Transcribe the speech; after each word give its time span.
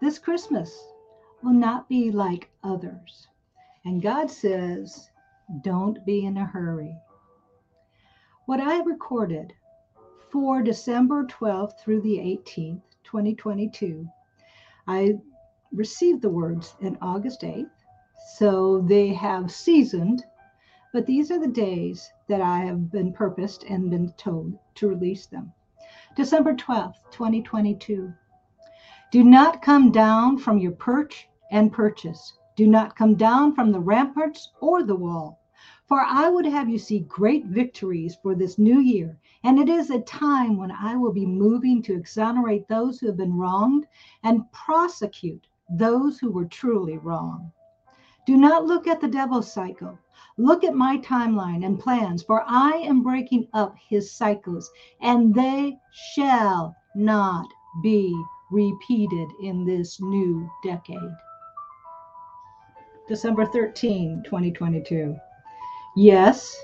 this 0.00 0.18
Christmas 0.18 0.92
will 1.42 1.52
not 1.52 1.88
be 1.88 2.10
like 2.10 2.50
others. 2.62 3.28
And 3.84 4.02
God 4.02 4.30
says, 4.30 5.10
don't 5.62 6.04
be 6.04 6.24
in 6.24 6.36
a 6.36 6.44
hurry. 6.44 6.96
What 8.46 8.60
I 8.60 8.82
recorded 8.82 9.52
for 10.30 10.62
December 10.62 11.24
12th 11.24 11.78
through 11.78 12.00
the 12.02 12.18
18th, 12.18 12.82
2022, 13.04 14.08
I 14.86 15.18
received 15.72 16.22
the 16.22 16.30
words 16.30 16.74
in 16.80 16.98
August 17.00 17.42
8th. 17.42 17.70
So 18.36 18.80
they 18.82 19.08
have 19.14 19.50
seasoned, 19.50 20.24
but 20.92 21.06
these 21.06 21.30
are 21.30 21.38
the 21.38 21.46
days 21.46 22.10
that 22.28 22.40
I 22.40 22.58
have 22.58 22.90
been 22.90 23.12
purposed 23.12 23.64
and 23.64 23.90
been 23.90 24.12
told 24.12 24.58
to 24.76 24.88
release 24.88 25.26
them. 25.26 25.52
December 26.16 26.54
12th, 26.54 26.96
2022. 27.12 28.12
Do 29.16 29.24
not 29.24 29.62
come 29.62 29.92
down 29.92 30.36
from 30.36 30.58
your 30.58 30.72
perch 30.72 31.26
and 31.50 31.72
purchase. 31.72 32.34
Do 32.54 32.66
not 32.66 32.96
come 32.96 33.14
down 33.14 33.54
from 33.54 33.72
the 33.72 33.80
ramparts 33.80 34.52
or 34.60 34.82
the 34.82 34.94
wall. 34.94 35.40
For 35.86 36.02
I 36.02 36.28
would 36.28 36.44
have 36.44 36.68
you 36.68 36.76
see 36.78 36.98
great 36.98 37.46
victories 37.46 38.18
for 38.22 38.34
this 38.34 38.58
new 38.58 38.78
year. 38.78 39.18
And 39.42 39.58
it 39.58 39.70
is 39.70 39.88
a 39.88 40.02
time 40.02 40.58
when 40.58 40.70
I 40.70 40.96
will 40.96 41.14
be 41.14 41.24
moving 41.24 41.80
to 41.84 41.94
exonerate 41.94 42.68
those 42.68 42.98
who 42.98 43.06
have 43.06 43.16
been 43.16 43.38
wronged 43.38 43.86
and 44.22 44.52
prosecute 44.52 45.46
those 45.70 46.18
who 46.18 46.30
were 46.30 46.44
truly 46.44 46.98
wrong. 46.98 47.52
Do 48.26 48.36
not 48.36 48.66
look 48.66 48.86
at 48.86 49.00
the 49.00 49.08
devil's 49.08 49.50
cycle. 49.50 49.98
Look 50.36 50.62
at 50.62 50.74
my 50.74 50.98
timeline 50.98 51.64
and 51.64 51.80
plans, 51.80 52.22
for 52.22 52.44
I 52.46 52.72
am 52.84 53.02
breaking 53.02 53.48
up 53.54 53.76
his 53.78 54.12
cycles, 54.12 54.70
and 55.00 55.34
they 55.34 55.78
shall 55.90 56.76
not 56.94 57.48
be 57.82 58.14
repeated 58.50 59.28
in 59.40 59.64
this 59.64 60.00
new 60.00 60.48
decade. 60.62 61.16
December 63.08 63.46
13, 63.46 64.22
2022. 64.24 65.16
Yes, 65.96 66.56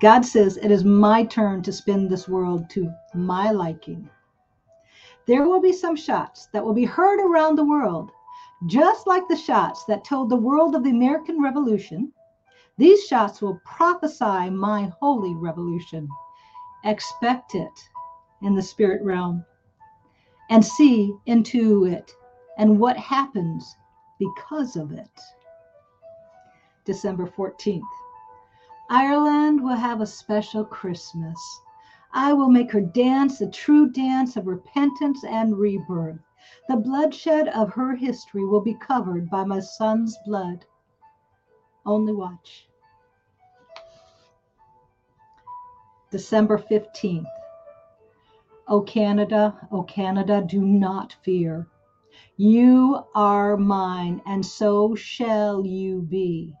God 0.00 0.24
says 0.24 0.56
it 0.56 0.70
is 0.70 0.84
my 0.84 1.24
turn 1.24 1.62
to 1.62 1.72
spin 1.72 2.08
this 2.08 2.28
world 2.28 2.68
to 2.70 2.92
my 3.14 3.50
liking. 3.50 4.08
There 5.26 5.48
will 5.48 5.60
be 5.60 5.72
some 5.72 5.94
shots 5.94 6.46
that 6.52 6.64
will 6.64 6.74
be 6.74 6.84
heard 6.84 7.20
around 7.20 7.56
the 7.56 7.64
world, 7.64 8.10
just 8.66 9.06
like 9.06 9.28
the 9.28 9.36
shots 9.36 9.84
that 9.84 10.04
told 10.04 10.28
the 10.28 10.36
world 10.36 10.74
of 10.74 10.82
the 10.82 10.90
American 10.90 11.40
Revolution. 11.40 12.12
These 12.78 13.06
shots 13.06 13.40
will 13.40 13.60
prophesy 13.64 14.50
my 14.50 14.92
holy 15.00 15.34
revolution. 15.34 16.08
Expect 16.84 17.54
it 17.54 17.88
in 18.42 18.56
the 18.56 18.62
spirit 18.62 19.02
realm 19.02 19.44
and 20.52 20.62
see 20.62 21.16
into 21.24 21.86
it 21.86 22.14
and 22.58 22.78
what 22.78 22.94
happens 22.98 23.74
because 24.18 24.76
of 24.76 24.92
it. 24.92 25.20
December 26.84 27.26
14th. 27.26 27.80
Ireland 28.90 29.62
will 29.62 29.76
have 29.76 30.02
a 30.02 30.06
special 30.06 30.62
Christmas. 30.62 31.38
I 32.12 32.34
will 32.34 32.50
make 32.50 32.70
her 32.70 32.82
dance 32.82 33.40
a 33.40 33.48
true 33.48 33.88
dance 33.88 34.36
of 34.36 34.46
repentance 34.46 35.24
and 35.24 35.56
rebirth. 35.56 36.20
The 36.68 36.76
bloodshed 36.76 37.48
of 37.48 37.72
her 37.72 37.94
history 37.94 38.44
will 38.44 38.60
be 38.60 38.74
covered 38.74 39.30
by 39.30 39.44
my 39.44 39.60
son's 39.60 40.18
blood. 40.26 40.66
Only 41.86 42.12
watch. 42.12 42.68
December 46.10 46.58
15th. 46.58 47.24
O 48.68 48.80
Canada, 48.80 49.68
O 49.70 49.82
Canada, 49.82 50.44
do 50.46 50.64
not 50.64 51.16
fear. 51.22 51.66
You 52.36 53.04
are 53.14 53.56
mine, 53.56 54.22
and 54.24 54.44
so 54.44 54.94
shall 54.94 55.66
you 55.66 56.02
be. 56.02 56.54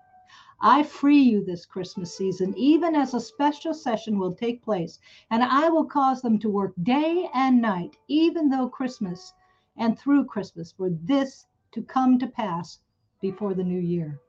I 0.60 0.82
free 0.82 1.20
you 1.22 1.44
this 1.44 1.66
Christmas 1.66 2.16
season, 2.16 2.54
even 2.56 2.94
as 2.94 3.14
a 3.14 3.20
special 3.20 3.74
session 3.74 4.18
will 4.18 4.34
take 4.34 4.62
place, 4.62 4.98
and 5.30 5.42
I 5.42 5.68
will 5.68 5.84
cause 5.84 6.22
them 6.22 6.38
to 6.38 6.50
work 6.50 6.72
day 6.82 7.28
and 7.34 7.60
night, 7.60 7.96
even 8.08 8.48
though 8.48 8.68
Christmas 8.68 9.34
and 9.76 9.98
through 9.98 10.26
Christmas, 10.26 10.70
for 10.72 10.90
this 10.90 11.46
to 11.72 11.82
come 11.82 12.18
to 12.18 12.26
pass 12.26 12.80
before 13.20 13.54
the 13.54 13.64
new 13.64 13.80
year. 13.80 14.20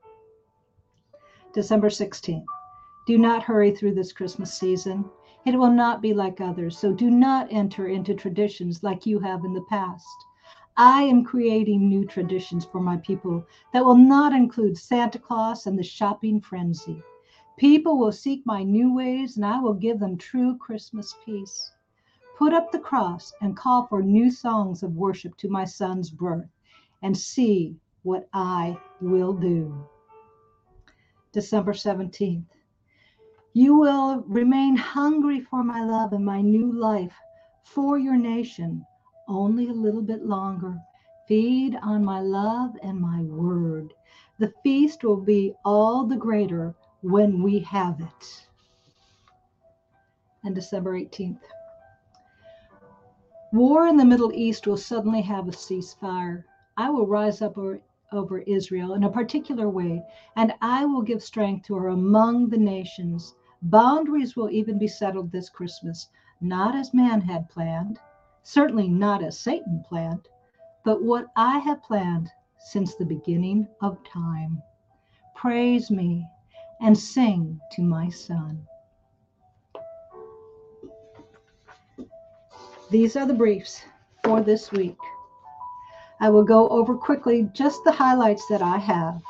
December 1.52 1.88
16th. 1.88 2.44
Do 3.06 3.18
not 3.18 3.42
hurry 3.42 3.70
through 3.70 3.94
this 3.94 4.12
Christmas 4.12 4.52
season. 4.54 5.04
It 5.46 5.58
will 5.58 5.72
not 5.72 6.00
be 6.00 6.14
like 6.14 6.40
others, 6.40 6.78
so 6.78 6.92
do 6.92 7.10
not 7.10 7.52
enter 7.52 7.86
into 7.86 8.14
traditions 8.14 8.82
like 8.82 9.04
you 9.04 9.18
have 9.18 9.44
in 9.44 9.52
the 9.52 9.60
past. 9.68 10.06
I 10.76 11.02
am 11.02 11.22
creating 11.22 11.86
new 11.86 12.06
traditions 12.06 12.64
for 12.64 12.80
my 12.80 12.96
people 12.96 13.44
that 13.72 13.84
will 13.84 13.98
not 13.98 14.32
include 14.32 14.78
Santa 14.78 15.18
Claus 15.18 15.66
and 15.66 15.78
the 15.78 15.82
shopping 15.82 16.40
frenzy. 16.40 17.02
People 17.58 17.98
will 17.98 18.10
seek 18.10 18.44
my 18.46 18.62
new 18.62 18.94
ways, 18.94 19.36
and 19.36 19.44
I 19.44 19.60
will 19.60 19.74
give 19.74 20.00
them 20.00 20.16
true 20.16 20.56
Christmas 20.56 21.14
peace. 21.24 21.72
Put 22.34 22.54
up 22.54 22.72
the 22.72 22.78
cross 22.78 23.34
and 23.42 23.54
call 23.54 23.86
for 23.86 24.02
new 24.02 24.30
songs 24.30 24.82
of 24.82 24.96
worship 24.96 25.36
to 25.36 25.48
my 25.50 25.66
son's 25.66 26.10
birth, 26.10 26.48
and 27.02 27.14
see 27.14 27.76
what 28.02 28.28
I 28.32 28.78
will 28.98 29.34
do. 29.34 29.74
December 31.32 31.74
17th. 31.74 32.46
You 33.56 33.78
will 33.78 34.24
remain 34.26 34.76
hungry 34.76 35.40
for 35.40 35.62
my 35.62 35.80
love 35.84 36.12
and 36.12 36.24
my 36.24 36.40
new 36.40 36.72
life 36.72 37.14
for 37.62 37.98
your 37.98 38.16
nation 38.16 38.84
only 39.28 39.68
a 39.68 39.72
little 39.72 40.02
bit 40.02 40.26
longer. 40.26 40.76
Feed 41.28 41.76
on 41.82 42.04
my 42.04 42.20
love 42.20 42.72
and 42.82 43.00
my 43.00 43.22
word. 43.22 43.94
The 44.38 44.52
feast 44.62 45.04
will 45.04 45.20
be 45.20 45.54
all 45.64 46.04
the 46.04 46.16
greater 46.16 46.74
when 47.02 47.42
we 47.42 47.60
have 47.60 48.00
it. 48.00 48.46
And 50.42 50.54
December 50.54 50.98
18th. 50.98 51.40
War 53.52 53.86
in 53.86 53.96
the 53.96 54.04
Middle 54.04 54.32
East 54.34 54.66
will 54.66 54.76
suddenly 54.76 55.22
have 55.22 55.46
a 55.46 55.52
ceasefire. 55.52 56.44
I 56.76 56.90
will 56.90 57.06
rise 57.06 57.40
up 57.40 57.56
over, 57.56 57.80
over 58.10 58.40
Israel 58.40 58.94
in 58.94 59.04
a 59.04 59.10
particular 59.10 59.68
way, 59.70 60.02
and 60.36 60.52
I 60.60 60.84
will 60.84 61.02
give 61.02 61.22
strength 61.22 61.66
to 61.66 61.76
her 61.76 61.88
among 61.88 62.48
the 62.48 62.58
nations. 62.58 63.34
Boundaries 63.64 64.36
will 64.36 64.50
even 64.50 64.76
be 64.76 64.86
settled 64.86 65.32
this 65.32 65.48
Christmas, 65.48 66.10
not 66.42 66.74
as 66.74 66.92
man 66.92 67.22
had 67.22 67.48
planned, 67.48 67.98
certainly 68.42 68.88
not 68.88 69.22
as 69.22 69.38
Satan 69.38 69.82
planned, 69.88 70.28
but 70.84 71.02
what 71.02 71.28
I 71.34 71.60
have 71.60 71.82
planned 71.82 72.30
since 72.58 72.94
the 72.94 73.06
beginning 73.06 73.66
of 73.80 74.04
time. 74.04 74.62
Praise 75.34 75.90
me 75.90 76.28
and 76.82 76.96
sing 76.96 77.58
to 77.72 77.80
my 77.80 78.10
son. 78.10 78.66
These 82.90 83.16
are 83.16 83.26
the 83.26 83.32
briefs 83.32 83.82
for 84.24 84.42
this 84.42 84.72
week. 84.72 84.98
I 86.20 86.28
will 86.28 86.44
go 86.44 86.68
over 86.68 86.94
quickly 86.98 87.48
just 87.54 87.82
the 87.84 87.92
highlights 87.92 88.46
that 88.48 88.60
I 88.60 88.76
have. 88.76 89.22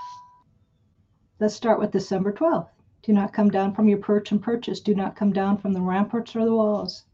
Let's 1.39 1.55
start 1.55 1.78
with 1.78 1.93
December 1.93 2.33
12th. 2.33 2.74
Do 3.04 3.12
not 3.12 3.34
come 3.34 3.50
down 3.50 3.75
from 3.75 3.88
your 3.88 3.98
perch 3.98 4.32
and 4.32 4.42
purchase. 4.42 4.81
Do 4.81 4.94
not 4.94 5.15
come 5.15 5.32
down 5.32 5.59
from 5.59 5.75
the 5.75 5.81
ramparts 5.81 6.34
or 6.34 6.44
the 6.44 6.54
walls. 6.54 7.04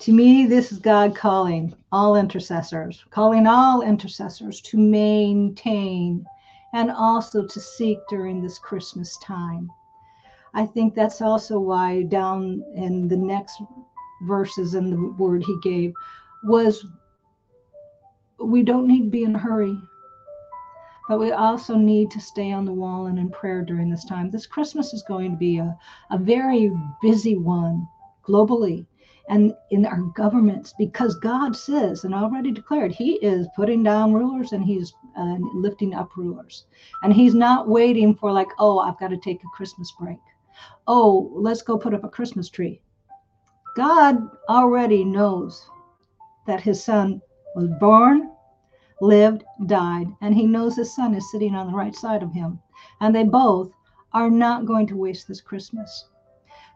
To 0.00 0.12
me, 0.12 0.44
this 0.46 0.70
is 0.70 0.78
God 0.78 1.16
calling 1.16 1.74
all 1.90 2.16
intercessors, 2.16 3.02
calling 3.08 3.46
all 3.46 3.80
intercessors 3.80 4.60
to 4.62 4.76
maintain 4.76 6.26
and 6.74 6.90
also 6.90 7.46
to 7.46 7.60
seek 7.60 7.98
during 8.10 8.42
this 8.42 8.58
Christmas 8.58 9.16
time. 9.18 9.70
I 10.52 10.66
think 10.66 10.94
that's 10.94 11.22
also 11.22 11.58
why 11.58 12.02
down 12.02 12.62
in 12.74 13.08
the 13.08 13.16
next 13.16 13.62
verses 14.24 14.74
in 14.74 14.90
the 14.90 15.12
word 15.12 15.42
he 15.44 15.58
gave 15.62 15.94
was 16.42 16.84
we 18.38 18.62
don't 18.62 18.86
need 18.86 19.04
to 19.04 19.10
be 19.10 19.24
in 19.24 19.34
a 19.34 19.38
hurry, 19.38 19.78
but 21.08 21.18
we 21.18 21.32
also 21.32 21.76
need 21.76 22.10
to 22.10 22.20
stay 22.20 22.52
on 22.52 22.64
the 22.64 22.72
wall 22.72 23.06
and 23.06 23.18
in 23.18 23.30
prayer 23.30 23.62
during 23.62 23.90
this 23.90 24.04
time. 24.04 24.30
This 24.30 24.46
Christmas 24.46 24.92
is 24.94 25.02
going 25.02 25.30
to 25.30 25.36
be 25.36 25.58
a, 25.58 25.76
a 26.10 26.18
very 26.18 26.70
busy 27.02 27.36
one 27.36 27.86
globally 28.26 28.86
and 29.28 29.54
in 29.70 29.86
our 29.86 30.02
governments 30.14 30.74
because 30.78 31.14
God 31.16 31.56
says 31.56 32.04
and 32.04 32.14
already 32.14 32.50
declared 32.50 32.92
He 32.92 33.14
is 33.14 33.46
putting 33.56 33.82
down 33.82 34.12
rulers 34.12 34.52
and 34.52 34.64
He's 34.64 34.92
uh, 35.16 35.36
lifting 35.54 35.94
up 35.94 36.16
rulers. 36.16 36.66
And 37.02 37.12
He's 37.12 37.34
not 37.34 37.68
waiting 37.68 38.14
for, 38.14 38.32
like, 38.32 38.48
oh, 38.58 38.78
I've 38.78 38.98
got 38.98 39.08
to 39.08 39.16
take 39.16 39.42
a 39.42 39.56
Christmas 39.56 39.92
break. 39.98 40.18
Oh, 40.86 41.30
let's 41.34 41.62
go 41.62 41.78
put 41.78 41.94
up 41.94 42.04
a 42.04 42.08
Christmas 42.08 42.50
tree. 42.50 42.80
God 43.76 44.28
already 44.48 45.04
knows 45.04 45.66
that 46.46 46.60
His 46.60 46.82
Son 46.84 47.20
was 47.56 47.68
born, 47.80 48.30
lived, 49.04 49.44
died, 49.66 50.08
and 50.20 50.34
He 50.34 50.46
knows 50.46 50.76
His 50.76 50.94
Son 50.94 51.14
is 51.14 51.30
sitting 51.30 51.54
on 51.54 51.66
the 51.66 51.76
right 51.76 51.94
side 51.94 52.22
of 52.22 52.32
Him. 52.32 52.58
And 53.00 53.14
they 53.14 53.24
both 53.24 53.70
are 54.12 54.30
not 54.30 54.66
going 54.66 54.86
to 54.88 54.96
waste 54.96 55.28
this 55.28 55.40
Christmas. 55.40 56.06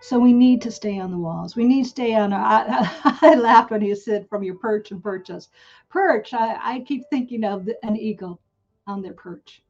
So 0.01 0.19
we 0.19 0.33
need 0.33 0.63
to 0.63 0.71
stay 0.71 0.99
on 1.01 1.11
the 1.11 1.19
walls. 1.19 1.57
We 1.57 1.65
need 1.65 1.85
to 1.85 1.89
stay 1.89 2.15
on. 2.15 2.33
I, 2.33 2.89
I 3.23 3.35
laughed 3.35 3.71
when 3.71 3.83
you 3.83 3.97
said 3.97 4.29
from 4.29 4.43
your 4.45 4.55
perch 4.57 4.93
and 4.93 5.03
perch 5.03 5.31
Perch. 5.89 6.35
I, 6.35 6.75
I 6.75 6.81
keep 6.81 7.05
thinking 7.11 7.45
of 7.45 7.69
an 7.83 7.97
eagle 7.97 8.41
on 8.87 9.03
their 9.03 9.15
perch. 9.15 9.63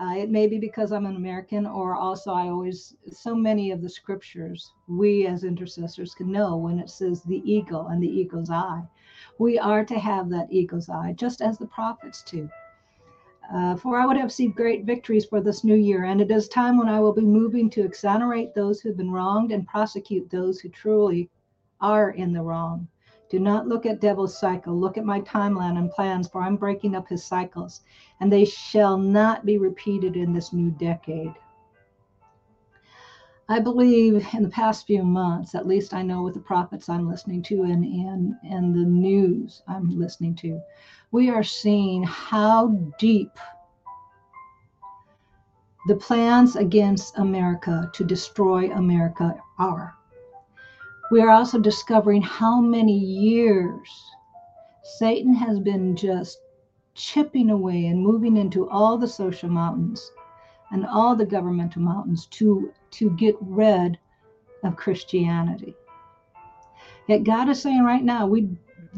Uh, 0.00 0.14
it 0.16 0.30
may 0.30 0.46
be 0.46 0.58
because 0.58 0.90
I'm 0.90 1.06
an 1.06 1.16
American, 1.16 1.66
or 1.66 1.94
also 1.94 2.32
I 2.32 2.48
always, 2.48 2.96
so 3.12 3.34
many 3.34 3.70
of 3.70 3.80
the 3.80 3.88
scriptures 3.88 4.72
we 4.88 5.26
as 5.26 5.44
intercessors 5.44 6.14
can 6.14 6.32
know 6.32 6.56
when 6.56 6.78
it 6.78 6.90
says 6.90 7.22
the 7.22 7.42
eagle 7.50 7.86
and 7.88 8.02
the 8.02 8.08
eagle's 8.08 8.50
eye. 8.50 8.82
We 9.38 9.58
are 9.58 9.84
to 9.84 9.98
have 9.98 10.28
that 10.30 10.52
eagle's 10.52 10.88
eye, 10.88 11.14
just 11.14 11.40
as 11.40 11.58
the 11.58 11.66
prophets 11.66 12.22
do. 12.22 12.48
Uh, 13.52 13.76
for 13.76 13.98
I 13.98 14.06
would 14.06 14.16
have 14.16 14.32
seen 14.32 14.52
great 14.52 14.84
victories 14.84 15.24
for 15.24 15.40
this 15.40 15.64
new 15.64 15.74
year, 15.74 16.04
and 16.04 16.20
it 16.20 16.30
is 16.30 16.48
time 16.48 16.78
when 16.78 16.88
I 16.88 17.00
will 17.00 17.12
be 17.12 17.22
moving 17.22 17.68
to 17.70 17.84
exonerate 17.84 18.54
those 18.54 18.80
who 18.80 18.88
have 18.88 18.96
been 18.96 19.10
wronged 19.10 19.52
and 19.52 19.66
prosecute 19.66 20.30
those 20.30 20.60
who 20.60 20.68
truly 20.68 21.28
are 21.80 22.10
in 22.10 22.32
the 22.32 22.42
wrong. 22.42 22.88
Do 23.28 23.40
not 23.40 23.66
look 23.66 23.86
at 23.86 24.00
devil's 24.00 24.38
cycle. 24.38 24.78
Look 24.78 24.96
at 24.96 25.04
my 25.04 25.20
timeline 25.22 25.78
and 25.78 25.90
plans, 25.90 26.28
for 26.28 26.42
I'm 26.42 26.56
breaking 26.56 26.94
up 26.94 27.08
his 27.08 27.24
cycles, 27.24 27.80
and 28.20 28.30
they 28.30 28.44
shall 28.44 28.96
not 28.96 29.44
be 29.44 29.58
repeated 29.58 30.16
in 30.16 30.32
this 30.32 30.52
new 30.52 30.70
decade. 30.70 31.34
I 33.48 33.58
believe 33.58 34.26
in 34.34 34.42
the 34.42 34.48
past 34.48 34.86
few 34.86 35.02
months, 35.02 35.54
at 35.54 35.66
least 35.66 35.92
I 35.92 36.02
know 36.02 36.22
with 36.22 36.34
the 36.34 36.40
prophets 36.40 36.88
I'm 36.88 37.08
listening 37.08 37.42
to 37.44 37.62
and, 37.62 37.84
and, 37.84 38.34
and 38.44 38.74
the 38.74 38.84
news 38.84 39.62
I'm 39.66 39.98
listening 39.98 40.36
to, 40.36 40.60
we 41.10 41.28
are 41.28 41.42
seeing 41.42 42.04
how 42.04 42.68
deep 42.98 43.32
the 45.88 45.96
plans 45.96 46.54
against 46.54 47.18
America 47.18 47.90
to 47.94 48.04
destroy 48.04 48.70
America 48.70 49.36
are. 49.58 49.96
We 51.10 51.20
are 51.20 51.30
also 51.30 51.58
discovering 51.58 52.22
how 52.22 52.60
many 52.60 52.96
years 52.96 53.88
Satan 54.98 55.34
has 55.34 55.58
been 55.58 55.96
just 55.96 56.38
chipping 56.94 57.50
away 57.50 57.86
and 57.86 58.00
moving 58.00 58.36
into 58.36 58.70
all 58.70 58.96
the 58.96 59.08
social 59.08 59.48
mountains 59.48 60.10
and 60.72 60.86
all 60.86 61.14
the 61.14 61.26
governmental 61.26 61.82
mountains 61.82 62.26
to, 62.26 62.72
to 62.92 63.10
get 63.10 63.36
rid 63.40 63.98
of 64.64 64.76
Christianity. 64.76 65.74
Yet 67.06 67.24
God 67.24 67.48
is 67.48 67.60
saying 67.60 67.84
right 67.84 68.02
now, 68.02 68.26
we 68.26 68.48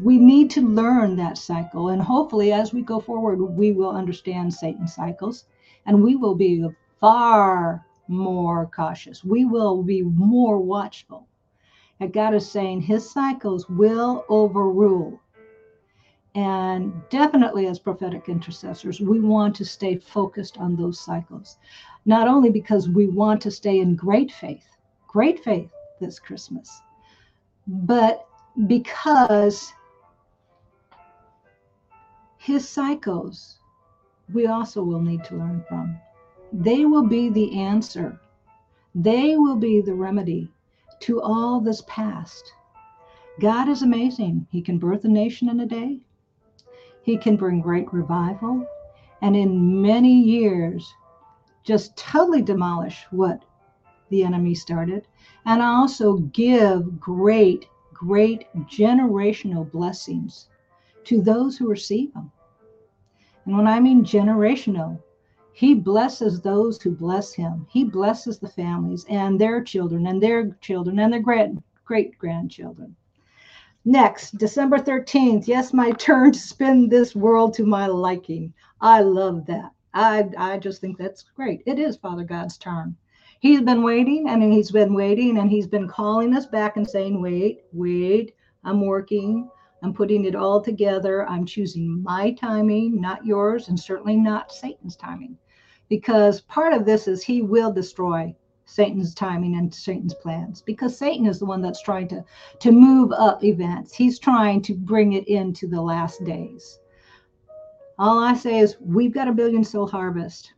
we 0.01 0.17
need 0.17 0.49
to 0.51 0.61
learn 0.61 1.15
that 1.15 1.37
cycle. 1.37 1.89
And 1.89 2.01
hopefully, 2.01 2.51
as 2.51 2.73
we 2.73 2.81
go 2.81 2.99
forward, 2.99 3.41
we 3.41 3.71
will 3.71 3.91
understand 3.91 4.53
Satan's 4.53 4.93
cycles 4.93 5.45
and 5.85 6.03
we 6.03 6.15
will 6.15 6.35
be 6.35 6.67
far 6.99 7.85
more 8.07 8.69
cautious. 8.75 9.23
We 9.23 9.45
will 9.45 9.83
be 9.83 10.01
more 10.01 10.59
watchful. 10.59 11.27
And 11.99 12.11
God 12.11 12.33
is 12.33 12.49
saying 12.49 12.81
his 12.81 13.09
cycles 13.09 13.69
will 13.69 14.25
overrule. 14.27 15.19
And 16.35 16.93
definitely, 17.09 17.67
as 17.67 17.79
prophetic 17.79 18.27
intercessors, 18.27 18.99
we 18.99 19.21
want 19.21 19.55
to 19.55 19.65
stay 19.65 19.97
focused 19.97 20.57
on 20.57 20.75
those 20.75 20.99
cycles. 20.99 21.57
Not 22.05 22.27
only 22.27 22.49
because 22.49 22.89
we 22.89 23.07
want 23.07 23.41
to 23.43 23.51
stay 23.51 23.79
in 23.79 23.95
great 23.95 24.31
faith, 24.31 24.67
great 25.07 25.43
faith 25.43 25.71
this 26.01 26.19
Christmas, 26.19 26.81
but 27.67 28.27
because 28.67 29.71
his 32.37 32.67
cycles 32.67 33.57
we 34.33 34.47
also 34.47 34.83
will 34.83 35.01
need 35.01 35.23
to 35.25 35.35
learn 35.35 35.63
from. 35.67 35.97
They 36.51 36.85
will 36.85 37.07
be 37.07 37.29
the 37.29 37.59
answer, 37.59 38.19
they 38.93 39.37
will 39.37 39.55
be 39.55 39.81
the 39.81 39.93
remedy 39.93 40.49
to 41.01 41.21
all 41.21 41.59
this 41.59 41.83
past. 41.87 42.53
God 43.39 43.67
is 43.67 43.81
amazing. 43.81 44.47
He 44.51 44.61
can 44.61 44.77
birth 44.77 45.03
a 45.03 45.09
nation 45.09 45.49
in 45.49 45.59
a 45.59 45.65
day, 45.65 45.99
He 47.05 47.17
can 47.17 47.37
bring 47.37 47.61
great 47.61 47.93
revival, 47.93 48.65
and 49.21 49.35
in 49.35 49.79
many 49.79 50.19
years, 50.21 50.91
just 51.63 51.95
totally 51.95 52.41
demolish 52.41 53.05
what 53.11 53.45
the 54.09 54.23
enemy 54.23 54.55
started, 54.55 55.07
and 55.45 55.61
also 55.61 56.17
give 56.17 56.99
great, 56.99 57.67
great 57.93 58.47
generational 58.67 59.69
blessings 59.71 60.49
to 61.03 61.21
those 61.21 61.55
who 61.55 61.69
receive 61.69 62.11
them. 62.15 62.31
And 63.45 63.55
when 63.55 63.67
I 63.67 63.79
mean 63.79 64.03
generational, 64.03 64.99
he 65.53 65.75
blesses 65.75 66.41
those 66.41 66.81
who 66.81 66.89
bless 66.89 67.33
him. 67.33 67.67
He 67.69 67.83
blesses 67.83 68.39
the 68.39 68.49
families 68.49 69.05
and 69.09 69.39
their 69.39 69.63
children 69.63 70.07
and 70.07 70.21
their 70.21 70.49
children 70.59 70.97
and 70.97 71.13
their 71.13 71.21
great 71.21 71.51
great 71.85 72.17
grandchildren. 72.17 72.95
Next, 73.87 74.39
December 74.39 74.79
13th. 74.79 75.47
Yes, 75.47 75.71
my 75.71 75.91
turn 75.91 76.31
to 76.31 76.39
spin 76.39 76.89
this 76.89 77.15
world 77.15 77.53
to 77.53 77.65
my 77.65 77.85
liking. 77.85 78.51
I 78.81 79.01
love 79.01 79.45
that. 79.45 79.71
I, 79.93 80.27
I 80.37 80.57
just 80.57 80.81
think 80.81 80.97
that's 80.97 81.23
great. 81.35 81.61
It 81.67 81.77
is 81.77 81.95
Father 81.95 82.23
God's 82.23 82.57
turn. 82.57 82.97
He's 83.41 83.61
been 83.61 83.83
waiting 83.83 84.27
and 84.27 84.41
he's 84.41 84.71
been 84.71 84.95
waiting 84.95 85.37
and 85.37 85.51
he's 85.51 85.67
been 85.67 85.87
calling 85.87 86.35
us 86.35 86.47
back 86.47 86.77
and 86.77 86.89
saying, 86.89 87.21
wait, 87.21 87.61
wait, 87.73 88.33
I'm 88.63 88.81
working. 88.81 89.47
I'm 89.83 89.93
putting 89.93 90.25
it 90.25 90.35
all 90.35 90.61
together. 90.61 91.29
I'm 91.29 91.45
choosing 91.45 92.01
my 92.01 92.31
timing, 92.33 92.99
not 92.99 93.23
yours, 93.23 93.69
and 93.69 93.79
certainly 93.79 94.15
not 94.15 94.51
Satan's 94.51 94.95
timing 94.95 95.37
because 95.89 96.41
part 96.41 96.73
of 96.73 96.85
this 96.85 97.07
is 97.07 97.23
he 97.23 97.43
will 97.43 97.71
destroy 97.71 98.35
Satan's 98.65 99.13
timing 99.13 99.55
and 99.55 99.73
Satan's 99.73 100.13
plans 100.13 100.61
because 100.61 100.97
Satan 100.97 101.25
is 101.27 101.39
the 101.39 101.45
one 101.45 101.61
that's 101.61 101.81
trying 101.81 102.07
to 102.09 102.23
to 102.59 102.71
move 102.71 103.11
up 103.11 103.43
events. 103.43 103.93
He's 103.93 104.19
trying 104.19 104.61
to 104.63 104.73
bring 104.73 105.13
it 105.13 105.27
into 105.27 105.67
the 105.67 105.81
last 105.81 106.23
days. 106.23 106.79
All 107.97 108.19
I 108.19 108.33
say 108.33 108.59
is 108.59 108.77
we've 108.79 109.13
got 109.13 109.27
a 109.27 109.33
billion 109.33 109.63
soul 109.63 109.87
harvest. 109.87 110.53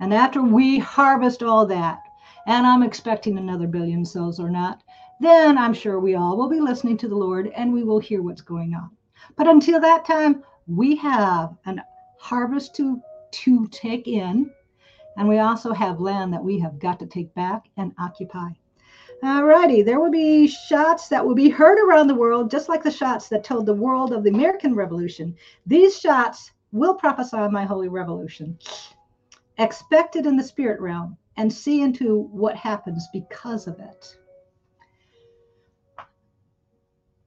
And 0.00 0.14
after 0.14 0.42
we 0.42 0.78
harvest 0.78 1.42
all 1.42 1.66
that, 1.66 2.02
and 2.46 2.66
I'm 2.66 2.82
expecting 2.82 3.36
another 3.36 3.66
billion 3.66 4.04
souls 4.04 4.38
or 4.38 4.50
not, 4.50 4.82
then 5.20 5.58
I'm 5.58 5.74
sure 5.74 5.98
we 5.98 6.14
all 6.14 6.36
will 6.36 6.48
be 6.48 6.60
listening 6.60 6.96
to 6.98 7.08
the 7.08 7.16
Lord 7.16 7.48
and 7.48 7.72
we 7.72 7.82
will 7.82 7.98
hear 7.98 8.22
what's 8.22 8.42
going 8.42 8.74
on. 8.74 8.90
But 9.36 9.48
until 9.48 9.80
that 9.80 10.04
time, 10.04 10.44
we 10.66 10.96
have 10.96 11.56
an 11.64 11.82
harvest 12.18 12.74
to 12.76 13.00
to 13.32 13.66
take 13.68 14.06
in. 14.06 14.50
And 15.16 15.28
we 15.28 15.38
also 15.38 15.72
have 15.72 16.00
land 16.00 16.32
that 16.32 16.44
we 16.44 16.58
have 16.60 16.78
got 16.78 16.98
to 17.00 17.06
take 17.06 17.34
back 17.34 17.66
and 17.76 17.92
occupy. 17.98 18.50
Alrighty, 19.22 19.82
there 19.84 19.98
will 19.98 20.10
be 20.10 20.46
shots 20.46 21.08
that 21.08 21.24
will 21.24 21.34
be 21.34 21.48
heard 21.48 21.78
around 21.78 22.06
the 22.06 22.14
world, 22.14 22.50
just 22.50 22.68
like 22.68 22.82
the 22.82 22.90
shots 22.90 23.28
that 23.28 23.42
told 23.42 23.64
the 23.64 23.72
world 23.72 24.12
of 24.12 24.22
the 24.22 24.30
American 24.30 24.74
Revolution. 24.74 25.34
These 25.64 25.98
shots 25.98 26.52
will 26.70 26.94
prophesy 26.94 27.48
my 27.48 27.64
holy 27.64 27.88
revolution. 27.88 28.58
Expect 29.58 30.16
it 30.16 30.26
in 30.26 30.36
the 30.36 30.42
spirit 30.42 30.80
realm 30.80 31.16
and 31.38 31.50
see 31.50 31.80
into 31.80 32.28
what 32.30 32.56
happens 32.56 33.08
because 33.12 33.66
of 33.66 33.78
it. 33.78 34.18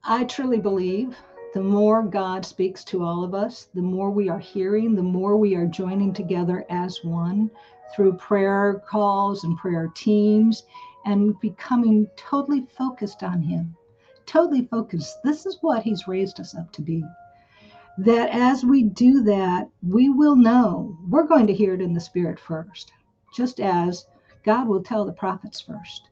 I 0.04 0.26
truly 0.26 0.60
believe 0.60 1.16
the 1.56 1.62
more 1.62 2.04
God 2.04 2.46
speaks 2.46 2.84
to 2.86 3.04
all 3.04 3.24
of 3.24 3.34
us, 3.34 3.70
the 3.74 3.82
more 3.82 4.12
we 4.12 4.30
are 4.30 4.40
hearing, 4.40 4.94
the 4.94 5.02
more 5.02 5.36
we 5.36 5.56
are 5.56 5.66
joining 5.66 6.14
together 6.14 6.66
as 6.70 7.04
one 7.04 7.50
through 7.96 8.14
prayer 8.14 8.82
calls 8.88 9.44
and 9.44 9.58
prayer 9.58 9.92
teams 9.96 10.64
and 11.06 11.40
becoming 11.40 12.08
totally 12.16 12.66
focused 12.78 13.24
on 13.24 13.42
Him. 13.42 13.76
Totally 14.26 14.66
focused. 14.66 15.24
This 15.24 15.46
is 15.46 15.58
what 15.62 15.84
He's 15.84 16.08
raised 16.08 16.40
us 16.40 16.56
up 16.56 16.72
to 16.74 16.82
be. 16.82 17.04
That 17.98 18.30
as 18.30 18.64
we 18.64 18.84
do 18.84 19.22
that, 19.24 19.70
we 19.82 20.10
will 20.10 20.36
know 20.36 20.98
we're 21.10 21.28
going 21.28 21.48
to 21.48 21.54
hear 21.54 21.74
it 21.74 21.82
in 21.82 21.94
the 21.94 22.00
Spirit 22.00 22.40
first, 22.40 22.92
just 23.34 23.60
as 23.60 24.08
God 24.44 24.68
will 24.68 24.84
tell 24.84 25.06
the 25.06 25.12
prophets 25.12 25.60
first. 25.60 26.10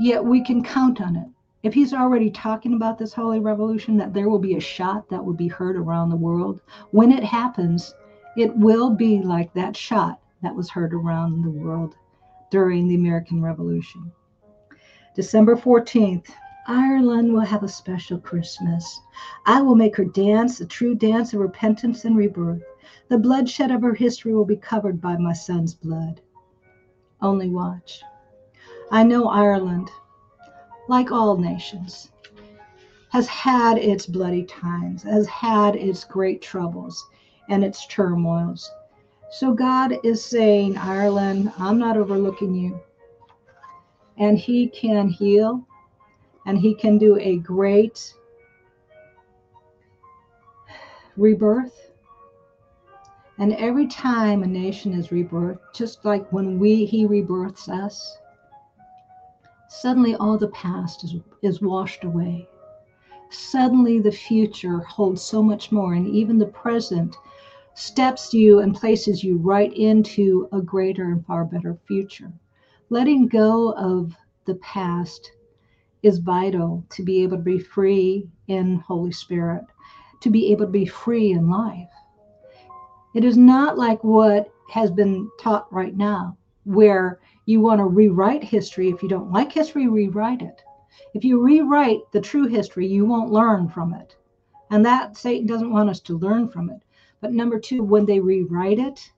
Yet 0.00 0.24
we 0.24 0.42
can 0.42 0.64
count 0.64 1.00
on 1.00 1.16
it 1.16 1.28
if 1.62 1.74
he's 1.74 1.92
already 1.92 2.30
talking 2.30 2.72
about 2.72 2.98
this 2.98 3.12
holy 3.12 3.38
revolution, 3.38 3.98
that 3.98 4.14
there 4.14 4.30
will 4.30 4.38
be 4.38 4.56
a 4.56 4.60
shot 4.60 5.08
that 5.10 5.22
will 5.22 5.34
be 5.34 5.48
heard 5.48 5.76
around 5.76 6.08
the 6.08 6.16
world, 6.16 6.62
when 6.90 7.12
it 7.12 7.22
happens, 7.22 7.94
it 8.36 8.56
will 8.56 8.90
be 8.90 9.20
like 9.22 9.52
that 9.54 9.76
shot 9.76 10.20
that 10.42 10.54
was 10.54 10.70
heard 10.70 10.94
around 10.94 11.42
the 11.42 11.50
world 11.50 11.96
during 12.50 12.88
the 12.88 12.94
American 12.94 13.42
Revolution. 13.42 14.10
December 15.14 15.56
14th, 15.56 16.28
Ireland 16.66 17.32
will 17.32 17.40
have 17.40 17.62
a 17.62 17.68
special 17.68 18.18
Christmas. 18.18 19.00
I 19.46 19.60
will 19.60 19.74
make 19.74 19.96
her 19.96 20.04
dance, 20.04 20.60
a 20.60 20.66
true 20.66 20.94
dance 20.94 21.32
of 21.34 21.40
repentance 21.40 22.04
and 22.04 22.16
rebirth. 22.16 22.62
The 23.08 23.18
bloodshed 23.18 23.70
of 23.70 23.82
her 23.82 23.94
history 23.94 24.34
will 24.34 24.44
be 24.44 24.56
covered 24.56 25.00
by 25.00 25.16
my 25.16 25.32
son's 25.32 25.74
blood. 25.74 26.20
Only 27.20 27.48
watch. 27.48 28.02
I 28.90 29.02
know 29.02 29.28
Ireland 29.28 29.90
like 30.90 31.12
all 31.12 31.36
nations, 31.36 32.10
has 33.10 33.28
had 33.28 33.78
its 33.78 34.06
bloody 34.06 34.42
times, 34.42 35.04
has 35.04 35.24
had 35.28 35.76
its 35.76 36.02
great 36.02 36.42
troubles 36.42 37.08
and 37.50 37.62
its 37.64 37.86
turmoils. 37.88 38.70
So 39.32 39.52
God 39.52 39.94
is 40.02 40.24
saying, 40.24 40.78
Ireland, 40.78 41.52
I'm 41.58 41.78
not 41.78 41.96
overlooking 41.96 42.54
you. 42.54 42.80
and 44.16 44.38
He 44.38 44.68
can 44.68 45.08
heal 45.08 45.66
and 46.46 46.58
He 46.58 46.74
can 46.74 46.96
do 46.98 47.18
a 47.18 47.38
great 47.38 48.14
rebirth. 51.16 51.90
And 53.38 53.54
every 53.54 53.86
time 53.86 54.42
a 54.42 54.46
nation 54.46 54.92
is 54.92 55.08
rebirthed, 55.08 55.60
just 55.74 56.04
like 56.04 56.30
when 56.32 56.58
we 56.58 56.84
He 56.84 57.06
rebirths 57.06 57.68
us, 57.68 58.18
suddenly 59.68 60.14
all 60.16 60.38
the 60.38 60.48
past 60.48 61.04
is, 61.04 61.16
is 61.42 61.60
washed 61.60 62.04
away. 62.04 62.48
Suddenly 63.30 64.00
the 64.00 64.12
future 64.12 64.80
holds 64.80 65.22
so 65.22 65.42
much 65.42 65.70
more, 65.72 65.94
and 65.94 66.06
even 66.08 66.38
the 66.38 66.46
present 66.46 67.16
steps 67.80 68.34
you 68.34 68.60
and 68.60 68.74
places 68.74 69.24
you 69.24 69.38
right 69.38 69.72
into 69.72 70.48
a 70.52 70.60
greater 70.60 71.04
and 71.04 71.24
far 71.24 71.44
better 71.46 71.78
future. 71.88 72.30
Letting 72.90 73.26
go 73.26 73.72
of 73.72 74.14
the 74.44 74.56
past 74.56 75.32
is 76.02 76.18
vital 76.18 76.84
to 76.90 77.02
be 77.02 77.22
able 77.22 77.38
to 77.38 77.42
be 77.42 77.58
free 77.58 78.28
in 78.48 78.80
Holy 78.80 79.12
Spirit, 79.12 79.64
to 80.20 80.28
be 80.28 80.52
able 80.52 80.66
to 80.66 80.70
be 80.70 80.84
free 80.84 81.32
in 81.32 81.48
life. 81.48 81.88
It 83.14 83.24
is 83.24 83.36
not 83.36 83.78
like 83.78 84.04
what 84.04 84.52
has 84.70 84.90
been 84.90 85.30
taught 85.40 85.72
right 85.72 85.96
now, 85.96 86.36
where 86.64 87.18
you 87.46 87.60
want 87.60 87.78
to 87.78 87.86
rewrite 87.86 88.44
history. 88.44 88.90
If 88.90 89.02
you 89.02 89.08
don't 89.08 89.32
like 89.32 89.52
history, 89.52 89.88
rewrite 89.88 90.42
it. 90.42 90.62
If 91.14 91.24
you 91.24 91.40
rewrite 91.40 92.00
the 92.12 92.20
true 92.20 92.46
history, 92.46 92.86
you 92.86 93.06
won't 93.06 93.32
learn 93.32 93.68
from 93.68 93.94
it. 93.94 94.16
And 94.70 94.84
that 94.84 95.16
Satan 95.16 95.46
doesn't 95.46 95.72
want 95.72 95.90
us 95.90 96.00
to 96.00 96.18
learn 96.18 96.48
from 96.48 96.70
it. 96.70 96.80
But 97.20 97.32
number 97.32 97.60
two, 97.60 97.82
when 97.82 98.06
they 98.06 98.18
rewrite 98.18 98.78
it, 98.78 99.12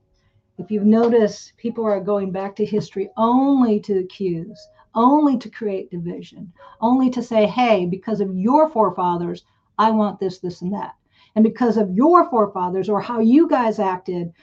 if 0.57 0.69
you've 0.69 0.85
noticed, 0.85 1.53
people 1.57 1.85
are 1.85 1.99
going 1.99 2.31
back 2.31 2.55
to 2.57 2.65
history 2.65 3.09
only 3.17 3.79
to 3.79 3.99
accuse, 3.99 4.67
only 4.93 5.37
to 5.37 5.49
create 5.49 5.89
division, 5.89 6.51
only 6.81 7.09
to 7.09 7.23
say, 7.23 7.47
hey, 7.47 7.85
because 7.85 8.19
of 8.19 8.35
your 8.35 8.69
forefathers, 8.69 9.45
I 9.77 9.91
want 9.91 10.19
this, 10.19 10.39
this, 10.39 10.61
and 10.61 10.73
that. 10.73 10.95
And 11.35 11.43
because 11.43 11.77
of 11.77 11.89
your 11.91 12.29
forefathers 12.29 12.89
or 12.89 13.01
how 13.01 13.19
you 13.19 13.47
guys 13.47 13.79
acted, 13.79 14.33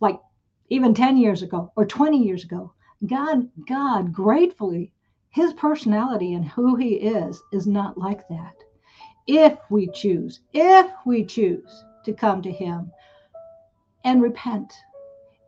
like 0.00 0.18
even 0.70 0.94
10 0.94 1.16
years 1.16 1.42
ago 1.42 1.70
or 1.76 1.86
20 1.86 2.18
years 2.18 2.44
ago, 2.44 2.72
God, 3.06 3.48
God 3.68 4.12
gratefully, 4.12 4.92
his 5.28 5.52
personality 5.52 6.34
and 6.34 6.44
who 6.44 6.76
he 6.76 6.94
is 6.94 7.42
is 7.52 7.66
not 7.66 7.98
like 7.98 8.26
that. 8.28 8.54
If 9.26 9.58
we 9.70 9.88
choose, 9.88 10.40
if 10.52 10.90
we 11.06 11.24
choose 11.24 11.84
to 12.04 12.12
come 12.12 12.42
to 12.42 12.50
him 12.50 12.90
and 14.04 14.22
repent. 14.22 14.72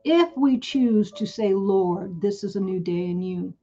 If 0.05 0.37
we 0.37 0.59
choose 0.59 1.11
to 1.13 1.27
say, 1.27 1.55
Lord, 1.55 2.21
this 2.21 2.45
is 2.45 2.57
a 2.57 2.61
new 2.61 2.81
day 2.81 3.07
in 3.07 3.23
you, 3.23 3.55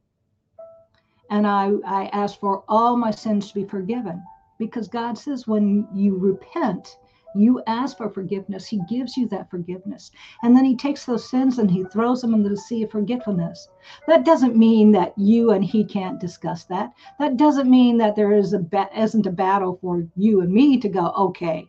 and 1.29 1.47
I, 1.47 1.71
I 1.85 2.05
ask 2.07 2.39
for 2.39 2.63
all 2.67 2.97
my 2.97 3.11
sins 3.11 3.47
to 3.47 3.53
be 3.53 3.63
forgiven, 3.63 4.21
because 4.57 4.87
God 4.87 5.17
says 5.17 5.47
when 5.47 5.87
you 5.93 6.17
repent, 6.17 6.97
you 7.33 7.61
ask 7.65 7.97
for 7.97 8.09
forgiveness, 8.09 8.67
He 8.67 8.81
gives 8.89 9.15
you 9.15 9.27
that 9.29 9.49
forgiveness. 9.49 10.11
And 10.43 10.55
then 10.55 10.65
He 10.65 10.75
takes 10.75 11.05
those 11.05 11.29
sins 11.29 11.59
and 11.59 11.71
He 11.71 11.85
throws 11.85 12.21
them 12.21 12.33
into 12.33 12.49
the 12.49 12.57
sea 12.57 12.83
of 12.83 12.91
forgetfulness. 12.91 13.69
That 14.07 14.25
doesn't 14.25 14.57
mean 14.57 14.91
that 14.91 15.17
you 15.17 15.51
and 15.51 15.63
He 15.63 15.85
can't 15.85 16.19
discuss 16.19 16.65
that. 16.65 16.91
That 17.19 17.37
doesn't 17.37 17.69
mean 17.69 17.97
that 17.99 18.15
there 18.15 18.33
is 18.33 18.51
a 18.51 18.59
ba- 18.59 18.89
isn't 18.95 19.25
a 19.25 19.31
battle 19.31 19.77
for 19.81 20.05
you 20.17 20.41
and 20.41 20.51
me 20.51 20.77
to 20.79 20.89
go, 20.89 21.13
okay, 21.17 21.65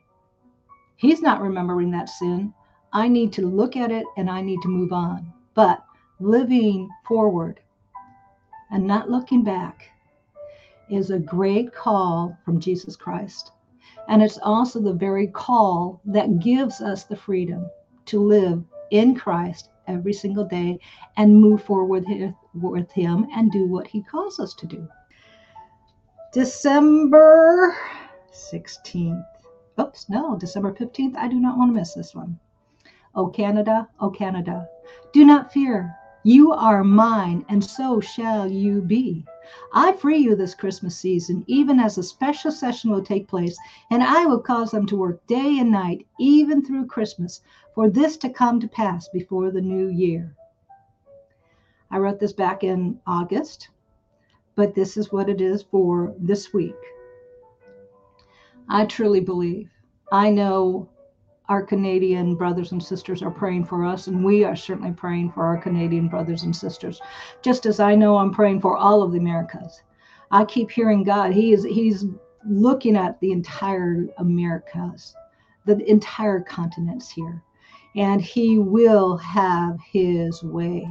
He's 0.96 1.22
not 1.22 1.40
remembering 1.40 1.90
that 1.92 2.08
sin. 2.08 2.52
I 2.92 3.08
need 3.08 3.32
to 3.34 3.46
look 3.46 3.76
at 3.76 3.90
it 3.90 4.04
and 4.16 4.28
I 4.28 4.42
need 4.42 4.60
to 4.62 4.68
move 4.68 4.92
on. 4.92 5.32
But 5.54 5.84
living 6.20 6.90
forward 7.06 7.60
and 8.70 8.86
not 8.86 9.10
looking 9.10 9.42
back 9.42 9.90
is 10.90 11.10
a 11.10 11.18
great 11.18 11.74
call 11.74 12.36
from 12.44 12.60
Jesus 12.60 12.96
Christ. 12.96 13.52
And 14.08 14.22
it's 14.22 14.38
also 14.42 14.80
the 14.80 14.92
very 14.92 15.26
call 15.28 16.00
that 16.04 16.40
gives 16.40 16.80
us 16.80 17.04
the 17.04 17.16
freedom 17.16 17.70
to 18.06 18.20
live 18.20 18.62
in 18.90 19.14
Christ 19.14 19.70
every 19.86 20.12
single 20.12 20.44
day 20.44 20.78
and 21.16 21.40
move 21.40 21.62
forward 21.62 22.04
with 22.54 22.90
Him 22.92 23.26
and 23.34 23.50
do 23.50 23.66
what 23.66 23.86
He 23.86 24.02
calls 24.02 24.38
us 24.38 24.54
to 24.54 24.66
do. 24.66 24.86
December 26.32 27.76
16th. 28.32 29.24
Oops, 29.80 30.10
no, 30.10 30.36
December 30.36 30.72
15th. 30.72 31.16
I 31.16 31.28
do 31.28 31.40
not 31.40 31.56
want 31.56 31.70
to 31.70 31.74
miss 31.74 31.94
this 31.94 32.14
one. 32.14 32.38
O 33.14 33.28
Canada, 33.28 33.88
O 34.00 34.10
Canada, 34.10 34.68
do 35.12 35.24
not 35.24 35.52
fear. 35.52 35.94
You 36.24 36.52
are 36.52 36.84
mine, 36.84 37.44
and 37.48 37.62
so 37.62 38.00
shall 38.00 38.50
you 38.50 38.80
be. 38.80 39.24
I 39.72 39.92
free 39.92 40.18
you 40.18 40.36
this 40.36 40.54
Christmas 40.54 40.96
season, 40.96 41.44
even 41.46 41.80
as 41.80 41.98
a 41.98 42.02
special 42.02 42.52
session 42.52 42.90
will 42.90 43.02
take 43.02 43.26
place, 43.28 43.58
and 43.90 44.02
I 44.02 44.24
will 44.24 44.40
cause 44.40 44.70
them 44.70 44.86
to 44.86 44.96
work 44.96 45.26
day 45.26 45.58
and 45.58 45.70
night, 45.70 46.06
even 46.18 46.64
through 46.64 46.86
Christmas, 46.86 47.40
for 47.74 47.90
this 47.90 48.16
to 48.18 48.30
come 48.30 48.60
to 48.60 48.68
pass 48.68 49.08
before 49.08 49.50
the 49.50 49.60
new 49.60 49.88
year. 49.88 50.34
I 51.90 51.98
wrote 51.98 52.20
this 52.20 52.32
back 52.32 52.64
in 52.64 53.00
August, 53.06 53.68
but 54.54 54.74
this 54.74 54.96
is 54.96 55.12
what 55.12 55.28
it 55.28 55.40
is 55.40 55.62
for 55.62 56.14
this 56.18 56.54
week. 56.54 56.76
I 58.68 58.86
truly 58.86 59.20
believe. 59.20 59.70
I 60.10 60.30
know 60.30 60.88
our 61.48 61.62
Canadian 61.62 62.34
brothers 62.36 62.72
and 62.72 62.82
sisters 62.82 63.22
are 63.22 63.30
praying 63.30 63.64
for 63.64 63.84
us, 63.84 64.06
and 64.06 64.24
we 64.24 64.44
are 64.44 64.56
certainly 64.56 64.92
praying 64.92 65.32
for 65.32 65.44
our 65.44 65.58
Canadian 65.58 66.08
brothers 66.08 66.44
and 66.44 66.54
sisters, 66.54 67.00
just 67.42 67.66
as 67.66 67.80
I 67.80 67.94
know 67.94 68.16
I'm 68.16 68.32
praying 68.32 68.60
for 68.60 68.76
all 68.76 69.02
of 69.02 69.12
the 69.12 69.18
Americas. 69.18 69.82
I 70.30 70.44
keep 70.44 70.70
hearing 70.70 71.02
God. 71.02 71.32
He 71.32 71.52
is 71.52 71.64
He's 71.64 72.06
looking 72.48 72.96
at 72.96 73.20
the 73.20 73.32
entire 73.32 74.06
Americas, 74.18 75.14
the 75.66 75.78
entire 75.90 76.40
continents 76.40 77.10
here, 77.10 77.42
and 77.96 78.22
He 78.22 78.58
will 78.58 79.16
have 79.16 79.78
His 79.80 80.42
way. 80.42 80.88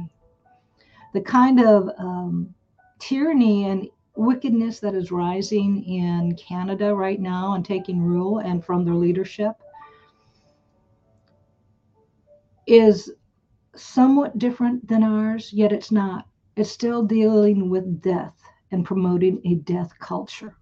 The 1.14 1.22
kind 1.22 1.60
of 1.60 1.90
um, 1.98 2.54
tyranny 2.98 3.68
and 3.68 3.88
wickedness 4.16 4.80
that 4.80 4.94
is 4.94 5.10
rising 5.10 5.82
in 5.84 6.36
Canada 6.36 6.94
right 6.94 7.20
now 7.20 7.54
and 7.54 7.64
taking 7.64 8.02
rule 8.02 8.38
and 8.38 8.64
from 8.64 8.84
their 8.84 8.94
leadership 8.94 9.56
is 12.66 13.10
somewhat 13.74 14.38
different 14.38 14.86
than 14.88 15.02
ours, 15.02 15.52
yet 15.52 15.72
it's 15.72 15.90
not. 15.90 16.26
It's 16.56 16.70
still 16.70 17.02
dealing 17.02 17.70
with 17.70 18.02
death 18.02 18.34
and 18.70 18.84
promoting 18.84 19.40
a 19.44 19.54
death 19.54 19.98
culture. 19.98 20.56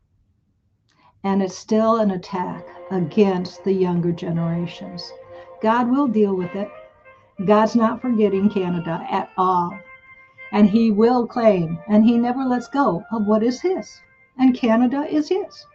And 1.25 1.43
it's 1.43 1.57
still 1.57 1.97
an 1.97 2.13
attack 2.13 2.67
against 2.91 3.65
the 3.65 3.73
younger 3.73 4.13
generations. 4.13 5.13
God 5.61 5.91
will 5.91 6.07
deal 6.07 6.35
with 6.35 6.55
it. 6.55 6.71
God's 7.45 7.77
not 7.77 8.01
forgetting 8.01 8.49
Canada 8.49 9.05
at 9.11 9.31
all. 9.37 9.79
And 10.53 10.69
He 10.69 10.91
will 10.91 11.27
claim, 11.27 11.79
and 11.89 12.05
He 12.05 12.19
never 12.19 12.45
lets 12.45 12.69
go 12.69 13.05
of 13.13 13.27
what 13.27 13.43
is 13.43 13.61
His. 13.61 14.01
And 14.39 14.57
Canada 14.57 15.07
is 15.09 15.29
His. 15.29 15.67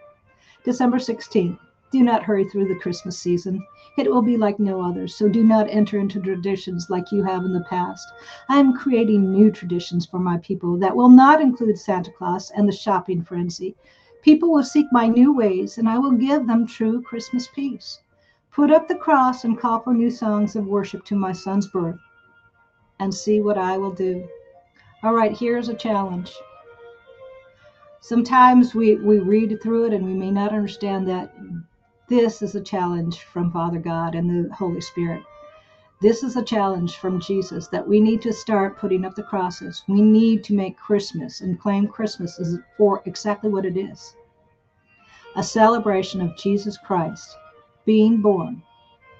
December 0.64 0.98
16th. 0.98 1.60
Do 1.96 2.04
not 2.04 2.24
hurry 2.24 2.44
through 2.44 2.68
the 2.68 2.76
Christmas 2.76 3.18
season. 3.18 3.66
It 3.98 4.12
will 4.12 4.22
be 4.22 4.36
like 4.36 4.60
no 4.60 4.82
other, 4.82 5.08
so 5.08 5.30
do 5.30 5.46
not 5.46 5.70
enter 5.70 5.98
into 5.98 6.20
traditions 6.20 6.90
like 6.90 7.10
you 7.10 7.24
have 7.24 7.46
in 7.46 7.54
the 7.54 7.64
past. 7.70 8.06
I 8.50 8.60
am 8.60 8.76
creating 8.76 9.32
new 9.32 9.50
traditions 9.50 10.06
for 10.06 10.20
my 10.20 10.36
people 10.40 10.76
that 10.80 10.94
will 10.94 11.08
not 11.08 11.40
include 11.40 11.80
Santa 11.80 12.12
Claus 12.12 12.52
and 12.52 12.68
the 12.68 12.74
shopping 12.74 13.24
frenzy. 13.24 13.78
People 14.22 14.52
will 14.52 14.66
seek 14.66 14.88
my 14.92 15.08
new 15.08 15.32
ways, 15.32 15.78
and 15.78 15.88
I 15.88 15.98
will 15.98 16.12
give 16.12 16.46
them 16.46 16.68
true 16.68 17.02
Christmas 17.02 17.48
peace. 17.56 18.02
Put 18.52 18.72
up 18.72 18.90
the 18.90 18.96
cross 18.96 19.46
and 19.46 19.58
call 19.58 19.80
for 19.80 19.94
new 19.94 20.12
songs 20.12 20.58
of 20.58 20.68
worship 20.68 21.06
to 21.06 21.16
my 21.16 21.32
son's 21.32 21.68
birth, 21.68 22.02
and 23.00 23.14
see 23.14 23.40
what 23.40 23.58
I 23.58 23.78
will 23.78 23.94
do. 23.94 24.28
All 25.02 25.14
right, 25.14 25.32
here's 25.32 25.70
a 25.70 25.74
challenge. 25.74 26.36
Sometimes 28.02 28.76
we, 28.76 28.98
we 28.98 29.20
read 29.20 29.58
through 29.64 29.86
it 29.86 29.94
and 29.94 30.06
we 30.06 30.14
may 30.14 30.30
not 30.30 30.52
understand 30.52 31.08
that 31.08 31.34
this 32.08 32.42
is 32.42 32.56
a 32.56 32.62
challenge 32.62 33.20
from 33.24 33.52
Father 33.52 33.80
God 33.80 34.16
and 34.16 34.30
the 34.30 34.54
Holy 34.54 34.82
Spirit. 34.82 35.24
This 36.02 36.24
is 36.24 36.36
a 36.36 36.44
challenge 36.44 36.98
from 36.98 37.20
Jesus 37.20 37.68
that 37.70 37.88
we 37.88 38.00
need 38.00 38.22
to 38.22 38.34
start 38.34 38.78
putting 38.78 39.06
up 39.06 39.16
the 39.16 39.24
crosses. 39.24 39.84
We 39.88 40.02
need 40.02 40.44
to 40.44 40.54
make 40.54 40.78
Christmas 40.78 41.42
and 41.42 41.60
claim 41.60 41.88
Christmas 41.88 42.40
as 42.40 42.60
for 42.78 43.02
exactly 43.06 43.50
what 43.50 43.66
it 43.66 43.78
is 43.78 44.16
a 45.36 45.44
celebration 45.44 46.22
of 46.22 46.38
Jesus 46.38 46.78
Christ 46.78 47.38
being 47.86 48.22
born 48.22 48.62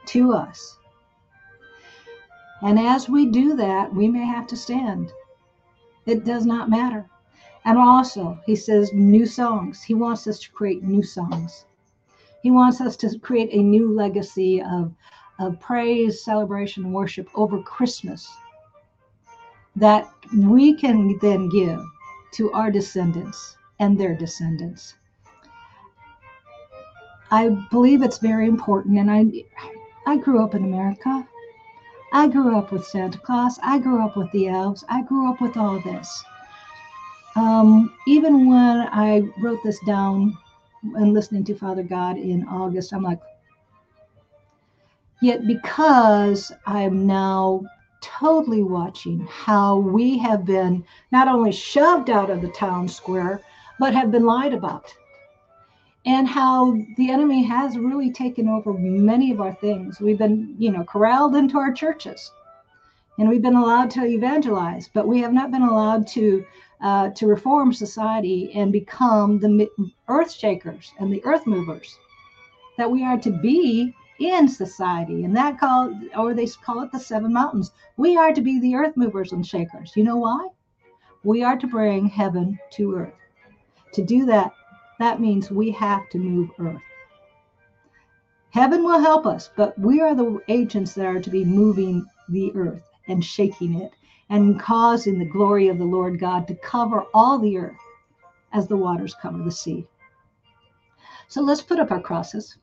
to 0.06 0.32
us. 0.32 0.78
And 2.62 2.80
as 2.80 3.10
we 3.10 3.26
do 3.26 3.56
that, 3.56 3.94
we 3.94 4.08
may 4.08 4.26
have 4.26 4.48
to 4.48 4.56
stand. 4.56 5.12
It 6.06 6.24
does 6.24 6.46
not 6.46 6.70
matter. 6.70 7.10
And 7.66 7.78
also, 7.78 8.40
he 8.46 8.56
says 8.56 8.94
new 8.94 9.26
songs. 9.26 9.84
He 9.84 9.94
wants 9.94 10.28
us 10.28 10.40
to 10.40 10.52
create 10.52 10.84
new 10.84 11.04
songs. 11.04 11.66
He 12.46 12.52
wants 12.52 12.80
us 12.80 12.96
to 12.98 13.18
create 13.18 13.50
a 13.54 13.64
new 13.64 13.92
legacy 13.92 14.62
of, 14.62 14.94
of 15.40 15.60
praise, 15.60 16.24
celebration, 16.24 16.94
worship 16.94 17.28
over 17.34 17.60
Christmas 17.64 18.32
that 19.76 20.08
we 20.32 20.76
can 20.76 21.18
then 21.24 21.50
give 21.50 21.82
to 22.34 22.52
our 22.52 22.70
descendants 22.70 23.58
and 23.80 24.00
their 24.00 24.14
descendants. 24.14 24.94
I 27.32 27.50
believe 27.72 28.04
it's 28.04 28.20
very 28.20 28.48
important, 28.48 29.00
and 29.00 29.10
I, 29.10 29.26
I 30.06 30.18
grew 30.18 30.44
up 30.44 30.54
in 30.54 30.66
America. 30.66 31.28
I 32.14 32.28
grew 32.28 32.56
up 32.56 32.72
with 32.72 32.86
Santa 32.86 33.18
Claus. 33.18 33.58
I 33.64 33.80
grew 33.80 34.06
up 34.06 34.16
with 34.16 34.32
the 34.34 34.50
elves. 34.50 34.84
I 34.88 35.02
grew 35.02 35.32
up 35.32 35.42
with 35.42 35.58
all 35.58 35.80
this. 35.80 36.24
Um, 37.36 37.92
even 38.06 38.48
when 38.48 38.88
I 38.92 39.24
wrote 39.42 39.64
this 39.64 39.80
down 39.88 40.38
and 40.96 41.14
listening 41.14 41.44
to 41.46 41.56
Father 41.56 41.84
God 41.84 42.18
in 42.18 42.48
August, 42.48 42.94
I'm 42.94 43.04
like, 43.04 43.20
yet 45.22 45.48
because 45.48 46.52
I'm 46.66 47.08
now 47.08 47.64
totally 48.02 48.64
watching 48.64 49.28
how 49.30 49.78
we 49.78 50.18
have 50.20 50.46
been 50.46 50.84
not 51.12 51.28
only 51.28 51.52
shoved 51.52 52.10
out 52.10 52.30
of 52.30 52.42
the 52.42 52.50
town 52.50 52.88
square, 52.88 53.42
but 53.80 53.94
have 53.94 54.12
been 54.12 54.26
lied 54.26 54.54
about. 54.54 54.94
And 56.06 56.28
how 56.28 56.78
the 56.98 57.10
enemy 57.10 57.42
has 57.44 57.80
really 57.80 58.12
taken 58.12 58.48
over 58.48 58.74
many 58.74 59.32
of 59.32 59.42
our 59.42 59.56
things. 59.56 60.00
We've 60.00 60.20
been, 60.20 60.56
you 60.60 60.72
know, 60.72 60.84
corralled 60.84 61.36
into 61.36 61.58
our 61.58 61.74
churches 61.74 62.32
and 63.18 63.30
we've 63.30 63.42
been 63.42 63.56
allowed 63.56 63.90
to 63.92 64.06
evangelize, 64.06 64.90
but 64.94 65.08
we 65.08 65.20
have 65.22 65.34
not 65.34 65.52
been 65.52 65.62
allowed 65.62 66.06
to 66.08 66.46
uh, 66.82 67.10
to 67.10 67.28
reform 67.28 67.74
society 67.74 68.52
and 68.54 68.72
become 68.72 69.40
the 69.40 69.70
earth 70.08 70.32
shakers 70.32 70.92
and 71.00 71.12
the 71.12 71.24
earth 71.26 71.46
movers 71.48 71.98
that 72.78 72.90
we 72.90 73.04
are 73.04 73.18
to 73.18 73.32
be 73.32 73.94
in 74.20 74.48
society. 74.48 75.24
And 75.24 75.36
that 75.36 75.60
called, 75.60 75.94
or 76.18 76.34
they 76.34 76.48
call 76.48 76.82
it 76.82 76.92
the 76.92 77.00
seven 77.00 77.34
mountains. 77.34 77.72
We 77.98 78.18
are 78.18 78.34
to 78.34 78.42
be 78.42 78.60
the 78.60 78.76
earth 78.76 78.96
movers 78.96 79.32
and 79.32 79.46
shakers. 79.46 79.94
You 79.96 80.04
know 80.04 80.18
why? 80.18 80.48
We 81.24 81.44
are 81.44 81.58
to 81.58 81.68
bring 81.68 82.08
heaven 82.08 82.60
to 82.74 82.96
earth. 82.96 83.14
To 83.94 84.04
do 84.04 84.26
that, 84.26 84.54
that 85.00 85.20
means 85.20 85.50
we 85.50 85.72
have 85.72 86.10
to 86.10 86.18
move 86.18 86.50
earth. 86.60 86.82
Heaven 88.52 88.84
will 88.84 89.00
help 89.00 89.26
us, 89.26 89.50
but 89.58 89.78
we 89.78 90.00
are 90.02 90.16
the 90.16 90.40
agents 90.48 90.94
that 90.94 91.06
are 91.06 91.20
to 91.20 91.30
be 91.30 91.44
moving 91.44 92.06
the 92.30 92.54
earth 92.56 92.84
and 93.08 93.24
shaking 93.24 93.82
it 93.82 93.92
and 94.30 94.60
causing 94.60 95.20
the 95.20 95.26
glory 95.26 95.68
of 95.68 95.78
the 95.78 95.86
Lord 95.86 96.20
God 96.20 96.48
to 96.48 96.56
cover 96.56 97.06
all 97.14 97.38
the 97.40 97.58
earth 97.58 97.78
as 98.54 98.68
the 98.68 98.78
waters 98.78 99.16
cover 99.22 99.44
the 99.44 99.52
sea. 99.52 99.86
So 101.28 101.42
let's 101.42 101.62
put 101.62 101.80
up 101.80 101.92
our 101.92 102.02
crosses. 102.02 102.58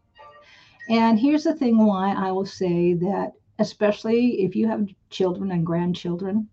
And 0.88 1.18
here's 1.18 1.44
the 1.44 1.54
thing 1.54 1.78
why 1.78 2.12
I 2.12 2.32
will 2.32 2.46
say 2.46 2.94
that, 2.94 3.32
especially 3.58 4.42
if 4.42 4.56
you 4.56 4.66
have 4.66 4.88
children 5.10 5.52
and 5.52 5.64
grandchildren, 5.64 6.48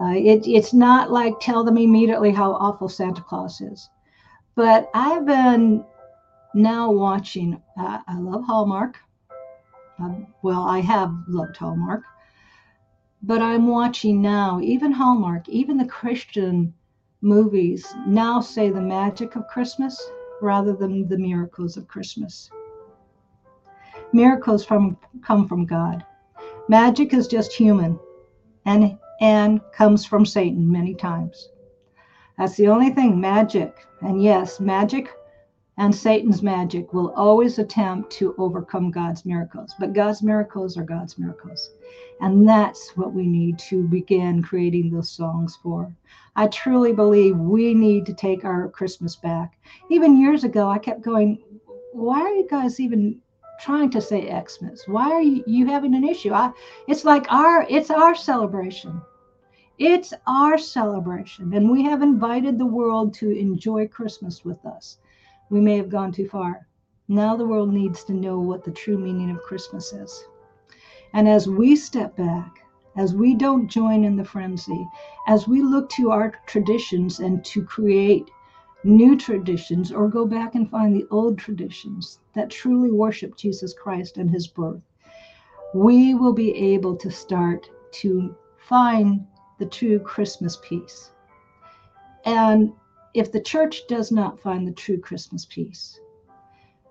uh, 0.00 0.14
it, 0.16 0.46
it's 0.46 0.74
not 0.74 1.10
like 1.10 1.34
tell 1.40 1.64
them 1.64 1.78
immediately 1.78 2.32
how 2.32 2.52
awful 2.52 2.88
Santa 2.88 3.22
Claus 3.22 3.60
is. 3.60 3.88
But 4.54 4.90
I've 4.94 5.24
been 5.24 5.84
now 6.54 6.90
watching, 6.90 7.60
uh, 7.78 8.00
I 8.06 8.18
love 8.18 8.44
Hallmark. 8.44 8.98
Um, 10.00 10.26
well, 10.42 10.62
I 10.64 10.80
have 10.80 11.14
loved 11.28 11.56
Hallmark. 11.56 12.02
But 13.26 13.40
I'm 13.40 13.68
watching 13.68 14.20
now, 14.20 14.60
even 14.60 14.92
Hallmark, 14.92 15.48
even 15.48 15.78
the 15.78 15.86
Christian 15.86 16.74
movies 17.22 17.82
now 18.06 18.42
say 18.42 18.68
the 18.68 18.82
magic 18.82 19.34
of 19.34 19.48
Christmas 19.48 19.98
rather 20.42 20.74
than 20.74 21.08
the 21.08 21.16
miracles 21.16 21.78
of 21.78 21.88
Christmas. 21.88 22.50
Miracles 24.12 24.62
from 24.62 24.98
come 25.22 25.48
from 25.48 25.64
God. 25.64 26.04
Magic 26.68 27.14
is 27.14 27.26
just 27.26 27.54
human 27.54 27.98
and 28.66 28.98
and 29.22 29.62
comes 29.72 30.04
from 30.04 30.26
Satan 30.26 30.70
many 30.70 30.94
times. 30.94 31.48
That's 32.36 32.56
the 32.56 32.68
only 32.68 32.90
thing, 32.90 33.18
magic. 33.18 33.74
And 34.02 34.22
yes, 34.22 34.60
magic 34.60 35.08
and 35.76 35.92
Satan's 35.92 36.40
magic 36.40 36.92
will 36.92 37.12
always 37.14 37.58
attempt 37.58 38.12
to 38.12 38.34
overcome 38.38 38.92
God's 38.92 39.24
miracles. 39.24 39.74
But 39.78 39.92
God's 39.92 40.22
miracles 40.22 40.76
are 40.76 40.84
God's 40.84 41.18
miracles. 41.18 41.70
And 42.20 42.48
that's 42.48 42.96
what 42.96 43.12
we 43.12 43.26
need 43.26 43.58
to 43.70 43.82
begin 43.88 44.40
creating 44.40 44.90
those 44.90 45.10
songs 45.10 45.58
for. 45.60 45.92
I 46.36 46.46
truly 46.46 46.92
believe 46.92 47.36
we 47.36 47.74
need 47.74 48.06
to 48.06 48.14
take 48.14 48.44
our 48.44 48.68
Christmas 48.68 49.16
back. 49.16 49.58
Even 49.90 50.20
years 50.20 50.44
ago, 50.44 50.68
I 50.68 50.78
kept 50.78 51.02
going, 51.02 51.42
why 51.92 52.20
are 52.20 52.34
you 52.34 52.46
guys 52.48 52.78
even 52.78 53.20
trying 53.60 53.90
to 53.90 54.00
say 54.00 54.28
Xmas? 54.28 54.84
Why 54.86 55.10
are 55.10 55.22
you, 55.22 55.42
you 55.46 55.66
having 55.66 55.94
an 55.96 56.04
issue? 56.04 56.32
I, 56.32 56.52
it's 56.86 57.04
like 57.04 57.30
our, 57.32 57.66
it's 57.68 57.90
our 57.90 58.14
celebration. 58.14 59.02
It's 59.78 60.14
our 60.28 60.56
celebration. 60.56 61.52
And 61.52 61.68
we 61.68 61.82
have 61.82 62.02
invited 62.02 62.58
the 62.58 62.66
world 62.66 63.12
to 63.14 63.36
enjoy 63.36 63.88
Christmas 63.88 64.44
with 64.44 64.64
us 64.64 64.98
we 65.54 65.60
may 65.60 65.76
have 65.76 65.88
gone 65.88 66.10
too 66.10 66.26
far. 66.26 66.66
Now 67.06 67.36
the 67.36 67.46
world 67.46 67.72
needs 67.72 68.02
to 68.04 68.12
know 68.12 68.40
what 68.40 68.64
the 68.64 68.72
true 68.72 68.98
meaning 68.98 69.30
of 69.30 69.40
Christmas 69.44 69.92
is. 69.92 70.24
And 71.12 71.28
as 71.28 71.46
we 71.46 71.76
step 71.76 72.16
back, 72.16 72.66
as 72.96 73.14
we 73.14 73.36
don't 73.36 73.68
join 73.68 74.02
in 74.02 74.16
the 74.16 74.24
frenzy, 74.24 74.84
as 75.28 75.46
we 75.46 75.62
look 75.62 75.88
to 75.90 76.10
our 76.10 76.34
traditions 76.46 77.20
and 77.20 77.44
to 77.44 77.62
create 77.62 78.28
new 78.82 79.16
traditions 79.16 79.92
or 79.92 80.08
go 80.08 80.26
back 80.26 80.56
and 80.56 80.68
find 80.68 80.92
the 80.92 81.06
old 81.12 81.38
traditions 81.38 82.18
that 82.34 82.50
truly 82.50 82.90
worship 82.90 83.36
Jesus 83.36 83.72
Christ 83.74 84.16
and 84.16 84.28
his 84.28 84.48
birth, 84.48 84.82
we 85.72 86.14
will 86.14 86.32
be 86.32 86.52
able 86.74 86.96
to 86.96 87.12
start 87.12 87.70
to 88.02 88.34
find 88.58 89.24
the 89.60 89.66
true 89.66 90.00
Christmas 90.00 90.58
peace. 90.64 91.12
And 92.24 92.72
if 93.14 93.30
the 93.30 93.40
church 93.40 93.86
does 93.86 94.10
not 94.10 94.40
find 94.40 94.66
the 94.66 94.72
true 94.72 94.98
Christmas 94.98 95.46
peace, 95.46 96.00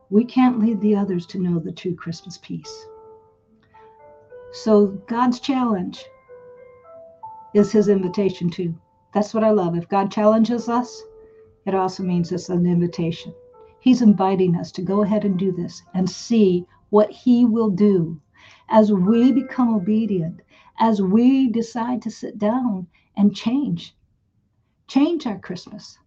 we 0.10 0.24
can't 0.24 0.60
lead 0.60 0.80
the 0.80 0.96
others 0.96 1.26
to 1.26 1.38
know 1.38 1.60
the 1.60 1.72
true 1.72 1.96
Christmas 1.96 2.38
peace. 2.38 2.86
So 4.54 4.88
God's 5.08 5.42
challenge 5.42 6.06
is 7.54 7.74
his 7.74 7.90
invitation 7.90 8.50
too. 8.50 8.74
That's 9.14 9.34
what 9.34 9.44
I 9.44 9.50
love. 9.50 9.76
If 9.76 9.90
God 9.90 10.12
challenges 10.12 10.70
us, 10.70 11.04
it 11.66 11.76
also 11.76 12.04
means 12.04 12.32
it's 12.32 12.48
an 12.48 12.66
invitation. 12.66 13.34
He's 13.82 14.02
inviting 14.02 14.56
us 14.56 14.72
to 14.74 14.82
go 14.82 15.04
ahead 15.04 15.26
and 15.26 15.38
do 15.38 15.52
this 15.52 15.84
and 15.94 16.10
see 16.10 16.66
what 16.90 17.12
he 17.12 17.44
will 17.44 17.70
do 17.70 18.22
as 18.70 18.94
we 18.94 19.34
become 19.34 19.76
obedient, 19.76 20.40
as 20.80 21.02
we 21.02 21.50
decide 21.50 22.02
to 22.04 22.10
sit 22.10 22.38
down 22.38 22.88
and 23.18 23.36
change, 23.36 23.94
change 24.88 25.28
our 25.28 25.38
Christmas. 25.40 25.98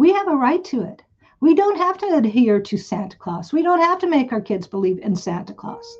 We 0.00 0.14
have 0.14 0.28
a 0.28 0.34
right 0.34 0.64
to 0.64 0.80
it. 0.80 1.02
We 1.40 1.54
don't 1.54 1.76
have 1.76 1.98
to 1.98 2.16
adhere 2.16 2.58
to 2.58 2.78
Santa 2.78 3.18
Claus. 3.18 3.52
We 3.52 3.60
don't 3.60 3.82
have 3.82 3.98
to 3.98 4.06
make 4.06 4.32
our 4.32 4.40
kids 4.40 4.66
believe 4.66 4.98
in 5.00 5.14
Santa 5.14 5.52
Claus. 5.52 5.98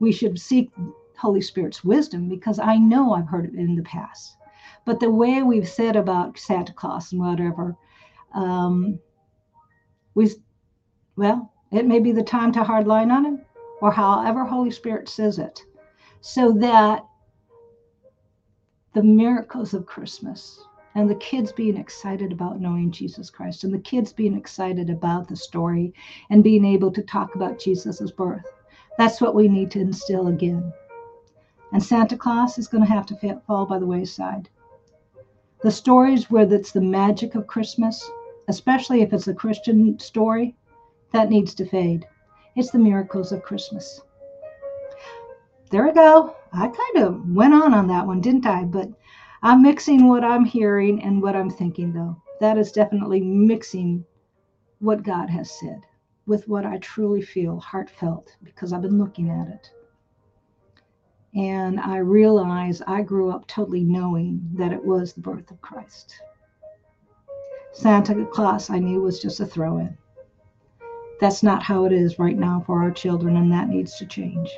We 0.00 0.12
should 0.12 0.38
seek 0.38 0.70
Holy 1.18 1.42
Spirit's 1.42 1.84
wisdom 1.84 2.26
because 2.26 2.58
I 2.58 2.76
know 2.76 3.12
I've 3.12 3.28
heard 3.28 3.44
it 3.44 3.54
in 3.54 3.76
the 3.76 3.82
past. 3.82 4.38
But 4.86 4.98
the 4.98 5.10
way 5.10 5.42
we've 5.42 5.68
said 5.68 5.94
about 5.94 6.38
Santa 6.38 6.72
Claus 6.72 7.12
and 7.12 7.20
whatever, 7.20 7.76
um, 8.32 8.98
we, 10.14 10.30
well, 11.16 11.52
it 11.70 11.84
may 11.84 11.98
be 11.98 12.12
the 12.12 12.22
time 12.22 12.50
to 12.52 12.64
hard 12.64 12.86
line 12.86 13.10
on 13.10 13.26
him 13.26 13.42
or 13.82 13.92
however 13.92 14.46
Holy 14.46 14.70
Spirit 14.70 15.10
says 15.10 15.38
it, 15.38 15.66
so 16.22 16.52
that 16.52 17.04
the 18.94 19.02
miracles 19.02 19.74
of 19.74 19.84
Christmas 19.84 20.64
and 20.94 21.08
the 21.08 21.14
kids 21.16 21.52
being 21.52 21.76
excited 21.76 22.32
about 22.32 22.60
knowing 22.60 22.90
Jesus 22.90 23.30
Christ 23.30 23.64
and 23.64 23.72
the 23.72 23.78
kids 23.78 24.12
being 24.12 24.34
excited 24.34 24.90
about 24.90 25.28
the 25.28 25.36
story 25.36 25.92
and 26.30 26.42
being 26.42 26.64
able 26.64 26.90
to 26.92 27.02
talk 27.02 27.34
about 27.34 27.58
Jesus' 27.58 28.10
birth. 28.10 28.46
That's 28.96 29.20
what 29.20 29.34
we 29.34 29.48
need 29.48 29.70
to 29.72 29.80
instill 29.80 30.28
again. 30.28 30.72
And 31.72 31.82
Santa 31.82 32.16
Claus 32.16 32.58
is 32.58 32.68
going 32.68 32.82
to 32.82 32.90
have 32.90 33.06
to 33.06 33.40
fall 33.46 33.66
by 33.66 33.78
the 33.78 33.86
wayside. 33.86 34.48
The 35.62 35.70
stories 35.70 36.30
where 36.30 36.52
it's 36.52 36.72
the 36.72 36.80
magic 36.80 37.34
of 37.34 37.46
Christmas, 37.46 38.10
especially 38.48 39.02
if 39.02 39.12
it's 39.12 39.28
a 39.28 39.34
Christian 39.34 39.98
story, 39.98 40.56
that 41.12 41.30
needs 41.30 41.54
to 41.54 41.66
fade. 41.66 42.06
It's 42.56 42.70
the 42.70 42.78
miracles 42.78 43.32
of 43.32 43.42
Christmas. 43.42 44.00
There 45.70 45.84
we 45.84 45.92
go. 45.92 46.34
I 46.52 46.68
kind 46.68 47.06
of 47.06 47.34
went 47.34 47.54
on 47.54 47.74
on 47.74 47.86
that 47.88 48.06
one, 48.06 48.20
didn't 48.20 48.46
I? 48.46 48.64
But 48.64 48.88
I'm 49.42 49.62
mixing 49.62 50.08
what 50.08 50.24
I'm 50.24 50.44
hearing 50.44 51.02
and 51.02 51.22
what 51.22 51.36
I'm 51.36 51.50
thinking, 51.50 51.92
though. 51.92 52.20
That 52.40 52.58
is 52.58 52.72
definitely 52.72 53.20
mixing 53.20 54.04
what 54.80 55.02
God 55.02 55.30
has 55.30 55.50
said 55.60 55.80
with 56.26 56.46
what 56.48 56.66
I 56.66 56.78
truly 56.78 57.22
feel 57.22 57.58
heartfelt 57.60 58.36
because 58.42 58.72
I've 58.72 58.82
been 58.82 58.98
looking 58.98 59.30
at 59.30 59.48
it. 59.48 59.70
And 61.34 61.78
I 61.78 61.98
realize 61.98 62.82
I 62.86 63.02
grew 63.02 63.30
up 63.30 63.46
totally 63.46 63.84
knowing 63.84 64.40
that 64.54 64.72
it 64.72 64.84
was 64.84 65.12
the 65.12 65.20
birth 65.20 65.50
of 65.50 65.60
Christ. 65.60 66.14
Santa 67.72 68.26
Claus, 68.26 68.70
I 68.70 68.78
knew, 68.78 69.00
was 69.00 69.20
just 69.20 69.40
a 69.40 69.46
throw 69.46 69.78
in. 69.78 69.96
That's 71.20 71.42
not 71.42 71.62
how 71.62 71.84
it 71.84 71.92
is 71.92 72.18
right 72.18 72.36
now 72.36 72.62
for 72.66 72.82
our 72.82 72.90
children, 72.90 73.36
and 73.36 73.52
that 73.52 73.68
needs 73.68 73.96
to 73.98 74.06
change. 74.06 74.50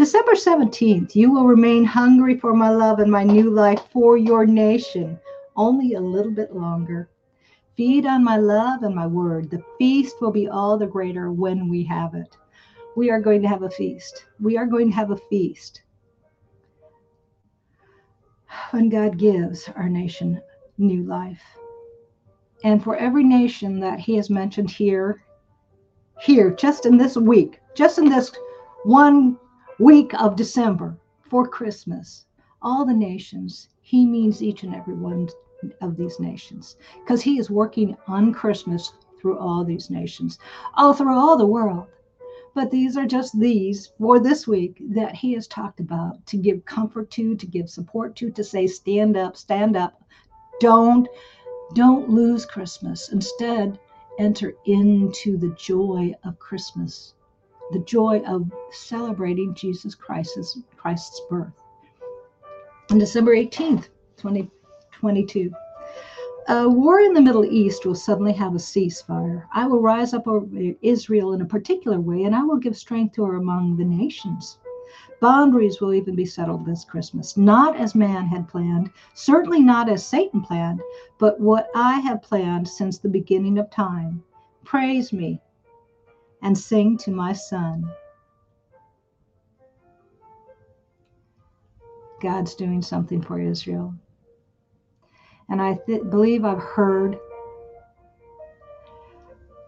December 0.00 0.32
17th, 0.32 1.14
you 1.14 1.30
will 1.30 1.44
remain 1.44 1.84
hungry 1.84 2.34
for 2.38 2.54
my 2.54 2.70
love 2.70 3.00
and 3.00 3.12
my 3.12 3.22
new 3.22 3.50
life 3.50 3.82
for 3.92 4.16
your 4.16 4.46
nation. 4.46 5.20
only 5.56 5.92
a 5.92 6.00
little 6.00 6.32
bit 6.32 6.56
longer. 6.56 7.10
Feed 7.76 8.06
on 8.06 8.24
my 8.24 8.38
love 8.38 8.82
and 8.82 8.94
my 8.94 9.06
word. 9.06 9.50
The 9.50 9.62
feast 9.76 10.16
will 10.22 10.30
be 10.30 10.48
all 10.48 10.78
the 10.78 10.86
greater 10.86 11.30
when 11.30 11.68
we 11.68 11.84
have 11.84 12.14
it. 12.14 12.34
We 12.96 13.10
are 13.10 13.20
going 13.20 13.42
to 13.42 13.48
have 13.48 13.62
a 13.62 13.68
feast. 13.68 14.24
We 14.40 14.56
are 14.56 14.64
going 14.64 14.88
to 14.88 14.96
have 14.96 15.10
a 15.10 15.20
feast 15.28 15.82
when 18.70 18.88
God 18.88 19.18
gives 19.18 19.68
our 19.76 19.90
nation 19.90 20.40
new 20.78 21.02
life. 21.02 21.42
And 22.64 22.82
for 22.82 22.96
every 22.96 23.24
nation 23.24 23.78
that 23.80 24.00
He 24.00 24.16
has 24.16 24.30
mentioned 24.30 24.70
here, 24.70 25.22
here, 26.22 26.52
just 26.52 26.86
in 26.86 26.96
this 26.96 27.18
week, 27.18 27.60
just 27.74 27.98
in 27.98 28.08
this 28.08 28.32
one 28.84 29.36
week 29.80 30.12
of 30.20 30.36
December 30.36 30.94
for 31.22 31.48
Christmas, 31.48 32.26
all 32.60 32.84
the 32.84 32.92
nations, 32.92 33.70
He 33.80 34.04
means 34.04 34.42
each 34.42 34.62
and 34.62 34.74
every 34.74 34.94
one 34.94 35.30
of 35.80 35.96
these 35.96 36.20
nations 36.20 36.76
because 37.00 37.22
He 37.22 37.38
is 37.38 37.48
working 37.48 37.96
on 38.06 38.34
Christmas 38.34 38.92
through 39.18 39.38
all 39.38 39.64
these 39.64 39.88
nations, 39.88 40.38
all 40.74 40.92
through 40.92 41.14
all 41.14 41.38
the 41.38 41.46
world. 41.46 41.86
But 42.54 42.70
these 42.70 42.96
are 42.98 43.06
just 43.06 43.38
these 43.38 43.92
for 43.98 44.18
this 44.18 44.46
week 44.46 44.82
that 44.90 45.14
he 45.14 45.32
has 45.34 45.46
talked 45.46 45.80
about 45.80 46.26
to 46.26 46.36
give 46.36 46.64
comfort 46.64 47.10
to, 47.12 47.36
to 47.36 47.46
give 47.46 47.70
support 47.70 48.16
to, 48.16 48.30
to 48.30 48.44
say, 48.44 48.66
stand 48.66 49.16
up, 49.16 49.36
stand 49.36 49.76
up. 49.76 50.02
Don't, 50.58 51.08
don't 51.74 52.10
lose 52.10 52.44
Christmas. 52.44 53.12
Instead, 53.12 53.78
enter 54.18 54.52
into 54.66 55.38
the 55.38 55.54
joy 55.56 56.12
of 56.24 56.38
Christmas, 56.38 57.14
the 57.72 57.78
joy 57.80 58.20
of 58.26 58.50
celebrating 58.72 59.54
Jesus 59.54 59.94
Christ's, 59.94 60.58
Christ's 60.76 61.20
birth. 61.30 61.52
On 62.90 62.98
December 62.98 63.34
18th, 63.34 63.88
2022. 64.16 65.52
A 66.48 66.68
war 66.68 66.98
in 67.00 67.14
the 67.14 67.20
Middle 67.20 67.44
East 67.44 67.86
will 67.86 67.94
suddenly 67.94 68.32
have 68.32 68.54
a 68.54 68.58
ceasefire. 68.58 69.44
I 69.54 69.66
will 69.66 69.80
rise 69.80 70.14
up 70.14 70.26
over 70.26 70.48
Israel 70.82 71.32
in 71.32 71.42
a 71.42 71.46
particular 71.46 72.00
way, 72.00 72.24
and 72.24 72.34
I 72.34 72.42
will 72.42 72.56
give 72.56 72.76
strength 72.76 73.14
to 73.14 73.24
her 73.24 73.36
among 73.36 73.76
the 73.76 73.84
nations. 73.84 74.58
Boundaries 75.20 75.80
will 75.80 75.94
even 75.94 76.16
be 76.16 76.24
settled 76.24 76.66
this 76.66 76.84
Christmas, 76.84 77.36
not 77.36 77.76
as 77.76 77.94
man 77.94 78.26
had 78.26 78.48
planned, 78.48 78.90
certainly 79.14 79.60
not 79.60 79.88
as 79.88 80.04
Satan 80.04 80.40
planned, 80.40 80.80
but 81.18 81.38
what 81.38 81.68
I 81.76 82.00
have 82.00 82.22
planned 82.22 82.66
since 82.66 82.98
the 82.98 83.08
beginning 83.08 83.58
of 83.58 83.70
time. 83.70 84.24
Praise 84.64 85.12
me 85.12 85.40
and 86.42 86.56
sing 86.56 86.96
to 86.98 87.10
my 87.10 87.32
son. 87.32 87.90
God's 92.20 92.54
doing 92.54 92.82
something 92.82 93.22
for 93.22 93.40
Israel. 93.40 93.94
And 95.48 95.60
I 95.60 95.74
th- 95.86 96.08
believe 96.10 96.44
I've 96.44 96.62
heard 96.62 97.18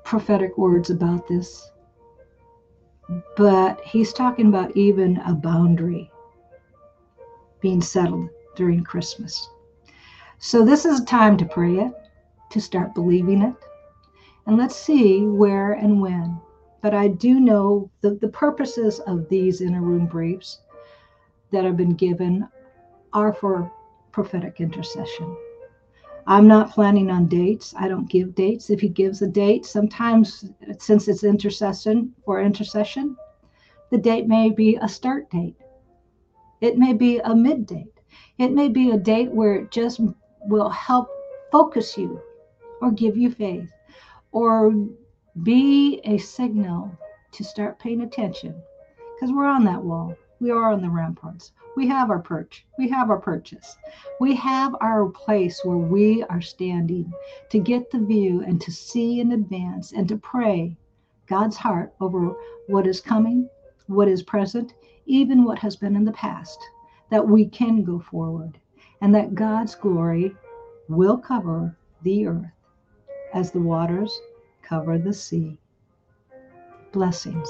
prophetic 0.04 0.56
words 0.58 0.90
about 0.90 1.26
this. 1.26 1.70
But 3.36 3.80
he's 3.80 4.12
talking 4.12 4.46
about 4.46 4.76
even 4.76 5.16
a 5.18 5.34
boundary 5.34 6.10
being 7.60 7.80
settled 7.80 8.28
during 8.56 8.84
Christmas. 8.84 9.48
So 10.38 10.64
this 10.64 10.84
is 10.84 11.00
a 11.00 11.04
time 11.04 11.36
to 11.38 11.44
pray 11.44 11.76
it, 11.78 11.92
to 12.50 12.60
start 12.60 12.94
believing 12.94 13.42
it. 13.42 13.54
And 14.46 14.56
let's 14.56 14.76
see 14.76 15.22
where 15.22 15.72
and 15.72 16.00
when. 16.00 16.40
But 16.82 16.94
I 16.94 17.08
do 17.08 17.40
know 17.40 17.90
the, 18.00 18.16
the 18.16 18.28
purposes 18.28 18.98
of 19.00 19.28
these 19.28 19.60
inner 19.60 19.80
room 19.80 20.06
briefs 20.06 20.58
that 21.52 21.64
have 21.64 21.76
been 21.76 21.94
given 21.94 22.48
are 23.12 23.32
for 23.32 23.70
prophetic 24.10 24.60
intercession. 24.60 25.36
I'm 26.26 26.46
not 26.46 26.72
planning 26.72 27.10
on 27.10 27.26
dates. 27.26 27.74
I 27.76 27.88
don't 27.88 28.10
give 28.10 28.34
dates. 28.34 28.70
If 28.70 28.80
he 28.80 28.88
gives 28.88 29.22
a 29.22 29.26
date, 29.26 29.64
sometimes 29.64 30.50
since 30.78 31.08
it's 31.08 31.24
intercession 31.24 32.14
or 32.24 32.42
intercession, 32.42 33.16
the 33.90 33.98
date 33.98 34.26
may 34.26 34.50
be 34.50 34.76
a 34.76 34.88
start 34.88 35.30
date. 35.30 35.56
It 36.60 36.78
may 36.78 36.92
be 36.92 37.18
a 37.18 37.34
mid 37.34 37.66
date. 37.66 38.00
It 38.38 38.52
may 38.52 38.68
be 38.68 38.90
a 38.90 38.96
date 38.98 39.30
where 39.32 39.54
it 39.56 39.70
just 39.70 40.00
will 40.46 40.70
help 40.70 41.08
focus 41.50 41.96
you 41.98 42.20
or 42.80 42.90
give 42.90 43.16
you 43.16 43.30
faith 43.30 43.70
or 44.32 44.72
be 45.42 46.00
a 46.04 46.18
signal 46.18 46.94
to 47.32 47.42
start 47.42 47.78
paying 47.78 48.02
attention 48.02 48.62
because 49.14 49.32
we're 49.32 49.46
on 49.46 49.64
that 49.64 49.82
wall. 49.82 50.14
We 50.40 50.50
are 50.50 50.72
on 50.72 50.82
the 50.82 50.90
ramparts. 50.90 51.52
We 51.74 51.88
have 51.88 52.10
our 52.10 52.18
perch. 52.18 52.66
We 52.76 52.88
have 52.90 53.08
our 53.08 53.18
purchase. 53.18 53.76
We 54.20 54.34
have 54.34 54.76
our 54.82 55.06
place 55.08 55.64
where 55.64 55.78
we 55.78 56.22
are 56.24 56.42
standing 56.42 57.10
to 57.48 57.58
get 57.58 57.90
the 57.90 58.00
view 58.00 58.42
and 58.42 58.60
to 58.60 58.70
see 58.70 59.20
in 59.20 59.32
advance 59.32 59.92
and 59.92 60.06
to 60.08 60.18
pray 60.18 60.76
God's 61.28 61.56
heart 61.56 61.94
over 62.00 62.36
what 62.68 62.86
is 62.86 63.00
coming, 63.00 63.48
what 63.86 64.08
is 64.08 64.22
present, 64.22 64.74
even 65.06 65.44
what 65.44 65.58
has 65.60 65.76
been 65.76 65.96
in 65.96 66.04
the 66.04 66.12
past, 66.12 66.58
that 67.08 67.26
we 67.26 67.46
can 67.46 67.84
go 67.84 67.98
forward 67.98 68.58
and 69.00 69.14
that 69.14 69.34
God's 69.34 69.74
glory 69.74 70.36
will 70.88 71.16
cover 71.16 71.74
the 72.02 72.26
earth 72.26 72.52
as 73.32 73.50
the 73.50 73.60
waters 73.60 74.20
cover 74.62 74.98
the 74.98 75.12
sea. 75.12 75.58
Blessings. 76.92 77.48